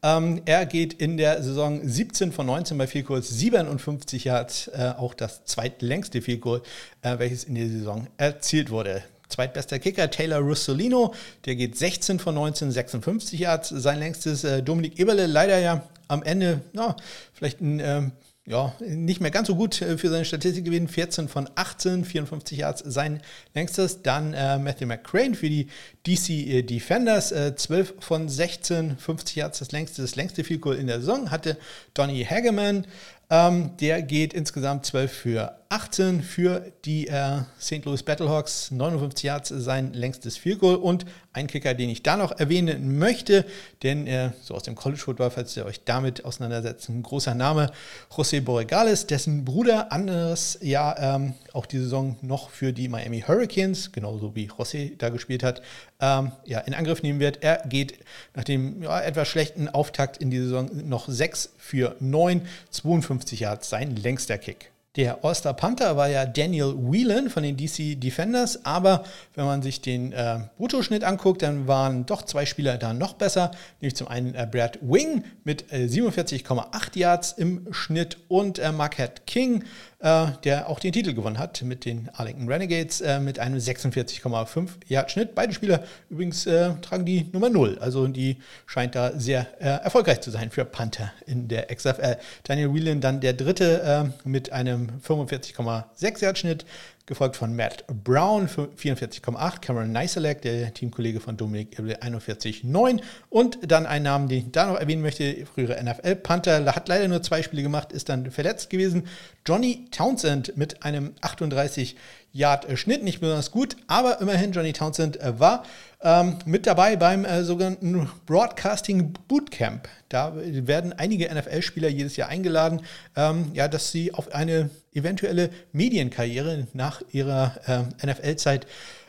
Ähm, 0.00 0.40
er 0.44 0.64
geht 0.64 0.92
in 0.92 1.16
der 1.16 1.42
Saison 1.42 1.80
17 1.82 2.30
von 2.30 2.46
19 2.46 2.78
bei 2.78 2.86
Vielkurs, 2.86 3.28
57 3.30 4.26
Yards, 4.26 4.68
äh, 4.68 4.92
auch 4.96 5.14
das 5.14 5.44
zweitlängste 5.44 6.22
Vielkurs, 6.22 6.62
äh, 7.02 7.18
welches 7.18 7.42
in 7.42 7.56
der 7.56 7.66
Saison 7.66 8.06
erzielt 8.16 8.70
wurde. 8.70 9.02
Zweitbester 9.28 9.80
Kicker 9.80 10.08
Taylor 10.08 10.38
Russolino, 10.38 11.14
der 11.46 11.56
geht 11.56 11.76
16 11.76 12.20
von 12.20 12.36
19, 12.36 12.70
56 12.70 13.40
Yards. 13.40 13.70
Sein 13.70 13.98
längstes 13.98 14.44
äh, 14.44 14.62
Dominik 14.62 15.00
Eberle, 15.00 15.26
leider 15.26 15.58
ja 15.58 15.82
am 16.06 16.22
Ende, 16.22 16.60
ja, 16.74 16.94
vielleicht 17.34 17.60
ein 17.60 17.80
ähm, 17.80 18.12
ja, 18.48 18.74
nicht 18.80 19.20
mehr 19.20 19.30
ganz 19.30 19.48
so 19.48 19.56
gut 19.56 19.82
äh, 19.82 19.98
für 19.98 20.08
seine 20.08 20.24
Statistik 20.24 20.64
gewesen. 20.64 20.88
14 20.88 21.28
von 21.28 21.50
18, 21.54 22.04
54 22.04 22.58
Yards 22.58 22.82
sein 22.86 23.20
längstes. 23.54 24.02
Dann 24.02 24.32
äh, 24.32 24.58
Matthew 24.58 24.86
McCrane 24.86 25.34
für 25.34 25.50
die 25.50 25.68
DC 26.06 26.30
äh, 26.30 26.62
Defenders, 26.62 27.30
äh, 27.30 27.54
12 27.54 27.94
von 28.00 28.28
16, 28.28 28.96
50 28.96 29.36
Yards 29.36 29.58
das 29.58 29.72
längste, 29.72 30.00
das 30.00 30.16
längste 30.16 30.44
Field 30.44 30.62
Goal 30.62 30.76
in 30.76 30.86
der 30.86 31.00
Saison. 31.00 31.30
Hatte 31.30 31.58
Donny 31.92 32.24
Hageman, 32.24 32.86
ähm, 33.30 33.76
der 33.78 34.02
geht 34.02 34.32
insgesamt 34.32 34.86
12 34.86 35.12
für 35.12 35.58
18 35.70 36.22
für 36.22 36.72
die 36.86 37.08
äh, 37.08 37.40
St. 37.60 37.84
Louis 37.84 38.02
Battlehawks. 38.02 38.70
59 38.70 39.22
Yards 39.22 39.48
sein 39.50 39.92
längstes 39.92 40.38
Field 40.38 40.60
Goal 40.60 40.76
und 40.76 41.04
ein 41.34 41.46
Kicker, 41.46 41.74
den 41.74 41.90
ich 41.90 42.02
da 42.02 42.16
noch 42.16 42.32
erwähnen 42.38 42.98
möchte, 42.98 43.44
denn 43.82 44.06
äh, 44.06 44.30
so 44.42 44.54
aus 44.54 44.62
dem 44.62 44.74
College 44.74 45.00
Football, 45.00 45.30
falls 45.30 45.56
ihr 45.56 45.66
euch 45.66 45.84
damit 45.84 46.24
auseinandersetzt, 46.24 46.88
ein 46.88 47.02
großer 47.02 47.34
Name, 47.34 47.70
José 48.10 48.40
Borregales, 48.40 49.06
dessen 49.06 49.44
Bruder 49.44 49.92
anderes 49.92 50.58
Jahr 50.62 50.98
ähm, 50.98 51.34
auch 51.52 51.66
die 51.66 51.78
Saison 51.78 52.16
noch 52.22 52.50
für 52.50 52.72
die 52.72 52.88
Miami 52.88 53.20
Hurricanes, 53.20 53.92
genauso 53.92 54.34
wie 54.34 54.50
José 54.50 54.96
da 54.96 55.10
gespielt 55.10 55.42
hat, 55.42 55.60
ähm, 56.00 56.32
ja, 56.44 56.60
in 56.60 56.74
Angriff 56.74 57.02
nehmen 57.02 57.20
wird. 57.20 57.42
Er 57.42 57.62
geht 57.68 57.98
nach 58.34 58.44
dem 58.44 58.82
ja, 58.82 59.00
etwas 59.00 59.28
schlechten 59.28 59.68
Auftakt 59.68 60.16
in 60.16 60.30
die 60.30 60.38
Saison 60.38 60.70
noch 60.88 61.08
6 61.08 61.52
für 61.58 61.94
9, 62.00 62.42
52 62.70 63.17
Yards 63.30 63.68
sein 63.68 63.96
längster 63.96 64.38
Kick. 64.38 64.72
Der 64.96 65.24
All-Star 65.24 65.54
Panther 65.54 65.96
war 65.96 66.08
ja 66.08 66.26
Daniel 66.26 66.74
Whelan 66.76 67.30
von 67.30 67.44
den 67.44 67.56
DC 67.56 68.00
Defenders, 68.00 68.64
aber 68.64 69.04
wenn 69.36 69.44
man 69.44 69.62
sich 69.62 69.80
den 69.80 70.12
äh, 70.12 70.40
Bruttoschnitt 70.56 71.04
anguckt, 71.04 71.42
dann 71.42 71.68
waren 71.68 72.04
doch 72.04 72.22
zwei 72.22 72.46
Spieler 72.46 72.78
da 72.78 72.92
noch 72.92 73.12
besser, 73.12 73.52
nämlich 73.80 73.94
zum 73.94 74.08
einen 74.08 74.34
äh, 74.34 74.48
Brad 74.50 74.80
Wing 74.82 75.22
mit 75.44 75.72
äh, 75.72 75.86
47,8 75.86 76.98
Yards 76.98 77.32
im 77.32 77.72
Schnitt 77.72 78.16
und 78.26 78.58
äh, 78.58 78.72
Marquette 78.72 79.22
King 79.24 79.62
äh, 80.00 80.26
der 80.44 80.68
auch 80.68 80.78
den 80.78 80.92
Titel 80.92 81.14
gewonnen 81.14 81.38
hat 81.38 81.62
mit 81.62 81.84
den 81.84 82.08
Arlington 82.12 82.48
Renegades 82.48 83.00
äh, 83.00 83.20
mit 83.20 83.38
einem 83.38 83.58
46,5 83.58 84.68
Yard 84.86 85.10
Schnitt. 85.10 85.34
Beide 85.34 85.52
Spieler 85.52 85.82
übrigens 86.08 86.46
äh, 86.46 86.74
tragen 86.82 87.04
die 87.04 87.28
Nummer 87.32 87.50
0, 87.50 87.78
also 87.80 88.06
die 88.06 88.36
scheint 88.66 88.94
da 88.94 89.18
sehr 89.18 89.46
äh, 89.60 89.82
erfolgreich 89.84 90.20
zu 90.20 90.30
sein 90.30 90.50
für 90.50 90.64
Panther 90.64 91.12
in 91.26 91.48
der 91.48 91.66
XFL. 91.74 92.16
Daniel 92.44 92.72
Whelan 92.72 93.00
dann 93.00 93.20
der 93.20 93.32
dritte 93.32 94.12
äh, 94.24 94.28
mit 94.28 94.52
einem 94.52 94.88
45,6 95.06 96.22
Yard 96.22 96.38
Schnitt 96.38 96.64
gefolgt 97.08 97.36
von 97.36 97.56
Matt 97.56 97.84
Brown 98.04 98.46
44,8, 98.48 99.60
Cameron 99.60 99.90
Neiselek, 99.90 100.42
der 100.42 100.72
Teamkollege 100.72 101.18
von 101.18 101.36
Dominik 101.36 101.78
Irble 101.78 101.96
41,9 101.96 103.00
und 103.30 103.58
dann 103.66 103.86
ein 103.86 104.04
Namen, 104.04 104.28
den 104.28 104.38
ich 104.38 104.52
da 104.52 104.66
noch 104.66 104.78
erwähnen 104.78 105.02
möchte, 105.02 105.46
frühere 105.46 105.82
NFL-Panther, 105.82 106.64
hat 106.66 106.86
leider 106.86 107.08
nur 107.08 107.22
zwei 107.22 107.42
Spiele 107.42 107.62
gemacht, 107.62 107.92
ist 107.92 108.08
dann 108.08 108.30
verletzt 108.30 108.70
gewesen. 108.70 109.08
Johnny 109.46 109.86
Townsend 109.90 110.56
mit 110.56 110.84
einem 110.84 111.14
38 111.22 111.96
Yard 112.32 112.66
Schnitt, 112.78 113.02
nicht 113.02 113.20
besonders 113.20 113.50
gut, 113.50 113.76
aber 113.86 114.20
immerhin 114.20 114.52
Johnny 114.52 114.72
Townsend 114.72 115.20
äh, 115.20 115.38
war 115.40 115.64
ähm, 116.02 116.36
mit 116.44 116.66
dabei 116.66 116.96
beim 116.96 117.24
äh, 117.24 117.42
sogenannten 117.42 118.08
Broadcasting 118.26 119.14
Bootcamp. 119.26 119.88
Da 120.08 120.32
werden 120.36 120.92
einige 120.92 121.32
NFL-Spieler 121.34 121.88
jedes 121.88 122.16
Jahr 122.16 122.28
eingeladen, 122.28 122.82
ähm, 123.16 123.50
ja, 123.54 123.66
dass 123.68 123.90
sie 123.90 124.14
auf 124.14 124.32
eine 124.32 124.70
eventuelle 124.92 125.50
Medienkarriere 125.72 126.68
nach 126.74 127.02
ihrer 127.12 127.54
äh, 127.66 128.06
NFL-Zeit 128.06 128.66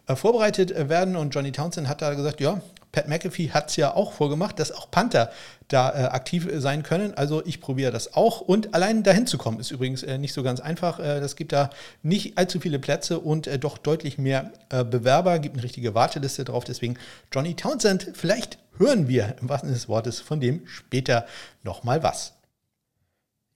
äh, 0.08 0.16
vorbereitet 0.16 0.90
werden. 0.90 1.16
Und 1.16 1.36
Johnny 1.36 1.52
Townsend 1.52 1.88
hat 1.88 2.02
da 2.02 2.14
gesagt, 2.14 2.42
ja, 2.42 2.62
Pat 2.92 3.08
McAfee 3.08 3.52
hat 3.52 3.70
es 3.70 3.76
ja 3.76 3.94
auch 3.94 4.14
vorgemacht, 4.14 4.60
dass 4.60 4.72
auch 4.72 4.90
Panther 4.90 5.32
da 5.68 5.90
äh, 5.92 6.04
aktiv 6.08 6.48
sein 6.56 6.84
können. 6.84 7.14
Also 7.14 7.46
ich 7.46 7.62
probiere 7.62 7.92
das 7.92 8.16
auch. 8.16 8.42
Und 8.42 8.74
allein 8.74 9.04
dahin 9.04 9.28
zu 9.28 9.38
kommen, 9.38 9.60
ist 9.60 9.72
übrigens 9.72 10.04
äh, 10.04 10.18
nicht 10.18 10.34
so 10.34 10.42
ganz 10.42 10.60
einfach. 10.60 11.00
Äh, 11.00 11.20
das 11.20 11.36
gibt 11.36 11.52
da 11.52 11.70
nicht 12.02 12.38
allzu 12.38 12.60
viele 12.60 12.80
Plätze 12.80 13.20
und 13.20 13.48
äh, 13.48 13.60
doch 13.60 13.78
deutlich 13.78 14.18
mehr 14.18 14.52
äh, 14.70 14.84
Bewerber. 14.84 15.40
Gibt 15.40 15.56
eine 15.56 15.64
richtige 15.64 15.94
Warteliste 15.94 16.46
drauf. 16.46 16.64
Deswegen 16.64 16.98
Johnny 17.32 17.56
Townsend, 17.56 18.12
vielleicht 18.14 18.58
hören 18.78 19.08
wir 19.08 19.36
im 19.42 19.50
wahrsten 19.50 19.70
Sinne 19.70 19.80
des 19.80 19.90
Wortes 19.90 20.20
von 20.20 20.40
dem 20.40 20.66
später 20.66 21.28
nochmal 21.64 22.02
was. 22.02 22.39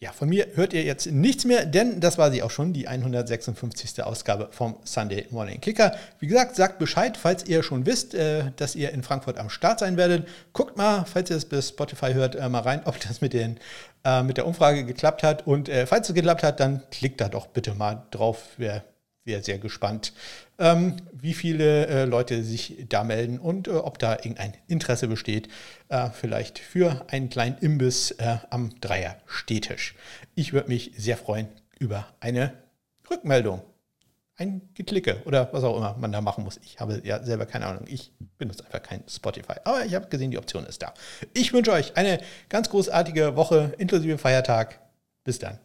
Ja, 0.04 0.12
von 0.12 0.28
mir 0.28 0.48
hört 0.56 0.74
ihr 0.74 0.84
jetzt 0.84 1.06
nichts 1.06 1.46
mehr, 1.46 1.66
denn 1.66 2.02
das 2.02 2.18
war 2.18 2.30
sie 2.30 2.44
auch 2.44 2.52
schon, 2.52 2.74
die 2.74 2.90
156. 2.90 4.04
Ausgabe 4.04 4.50
vom 4.52 4.76
Sunday 4.84 5.28
Morning 5.30 5.62
Kicker. 5.62 5.96
Wie 6.20 6.28
gesagt, 6.28 6.58
sagt 6.58 6.78
Bescheid, 6.78 7.16
falls 7.16 7.46
ihr 7.46 7.64
schon 7.64 7.86
wisst, 7.86 8.14
äh, 8.14 8.52
dass 8.58 8.76
ihr 8.76 8.92
in 8.92 9.02
Frankfurt 9.02 9.38
am 9.38 9.50
Start 9.50 9.80
sein 9.80 9.96
werdet. 9.96 10.28
Guckt 10.52 10.76
mal, 10.76 11.06
falls 11.06 11.30
ihr 11.30 11.38
es 11.38 11.46
bis 11.46 11.70
Spotify 11.70 12.12
hört, 12.12 12.36
äh, 12.36 12.50
mal 12.50 12.60
rein, 12.60 12.82
ob 12.84 13.00
das 13.00 13.22
mit, 13.22 13.32
den, 13.32 13.58
äh, 14.04 14.24
mit 14.24 14.36
der 14.36 14.46
Umfrage 14.46 14.84
geklappt 14.84 15.24
hat. 15.24 15.48
Und 15.48 15.72
falls 15.86 16.10
es 16.10 16.16
geklappt 16.16 16.44
hat, 16.44 16.60
dann 16.60 16.84
klickt 16.92 17.22
da 17.22 17.30
doch 17.30 17.48
bitte 17.48 17.74
mal 17.74 18.04
drauf. 18.12 18.40
Wäre 18.58 18.84
wäre 19.26 19.44
sehr 19.44 19.58
gespannt, 19.58 20.14
ähm, 20.60 20.98
wie 21.14 21.34
viele 21.34 21.88
äh, 21.88 22.06
Leute 22.06 22.44
sich 22.44 22.86
da 22.90 23.04
melden 23.04 23.40
und 23.40 23.68
äh, 23.68 23.72
ob 23.72 23.98
da 24.00 24.14
irgendein 24.14 24.54
Interesse 24.68 25.08
besteht, 25.08 25.48
äh, 25.90 26.10
vielleicht 26.10 26.60
für 26.60 27.06
einen 27.10 27.30
kleinen 27.30 27.58
Imbiss 27.60 28.12
äh, 28.12 28.38
am 28.50 28.80
Dreier 28.82 29.18
Stehtisch. 29.26 29.96
Ich 30.36 30.54
würde 30.54 30.70
mich 30.70 30.92
sehr 30.98 31.18
freuen 31.18 31.48
über 31.80 32.08
eine 32.20 32.54
Rückmeldung. 33.10 33.62
Ein 34.36 34.62
Geklicke 34.74 35.22
oder 35.26 35.54
was 35.54 35.64
auch 35.64 35.78
immer 35.78 35.96
man 36.00 36.12
da 36.12 36.20
machen 36.20 36.44
muss. 36.44 36.60
Ich 36.64 36.80
habe 36.80 37.02
ja 37.04 37.24
selber 37.24 37.46
keine 37.46 37.68
Ahnung. 37.68 37.86
Ich 37.88 38.12
benutze 38.40 38.66
einfach 38.66 38.82
kein 38.82 39.04
Spotify. 39.08 39.54
Aber 39.64 39.86
ich 39.86 39.94
habe 39.94 40.08
gesehen, 40.08 40.32
die 40.32 40.40
Option 40.40 40.66
ist 40.66 40.82
da. 40.82 40.92
Ich 41.34 41.54
wünsche 41.54 41.72
euch 41.72 41.96
eine 41.98 42.20
ganz 42.50 42.70
großartige 42.70 43.36
Woche 43.36 43.74
inklusive 43.78 44.18
Feiertag. 44.18 44.80
Bis 45.24 45.38
dann. 45.38 45.60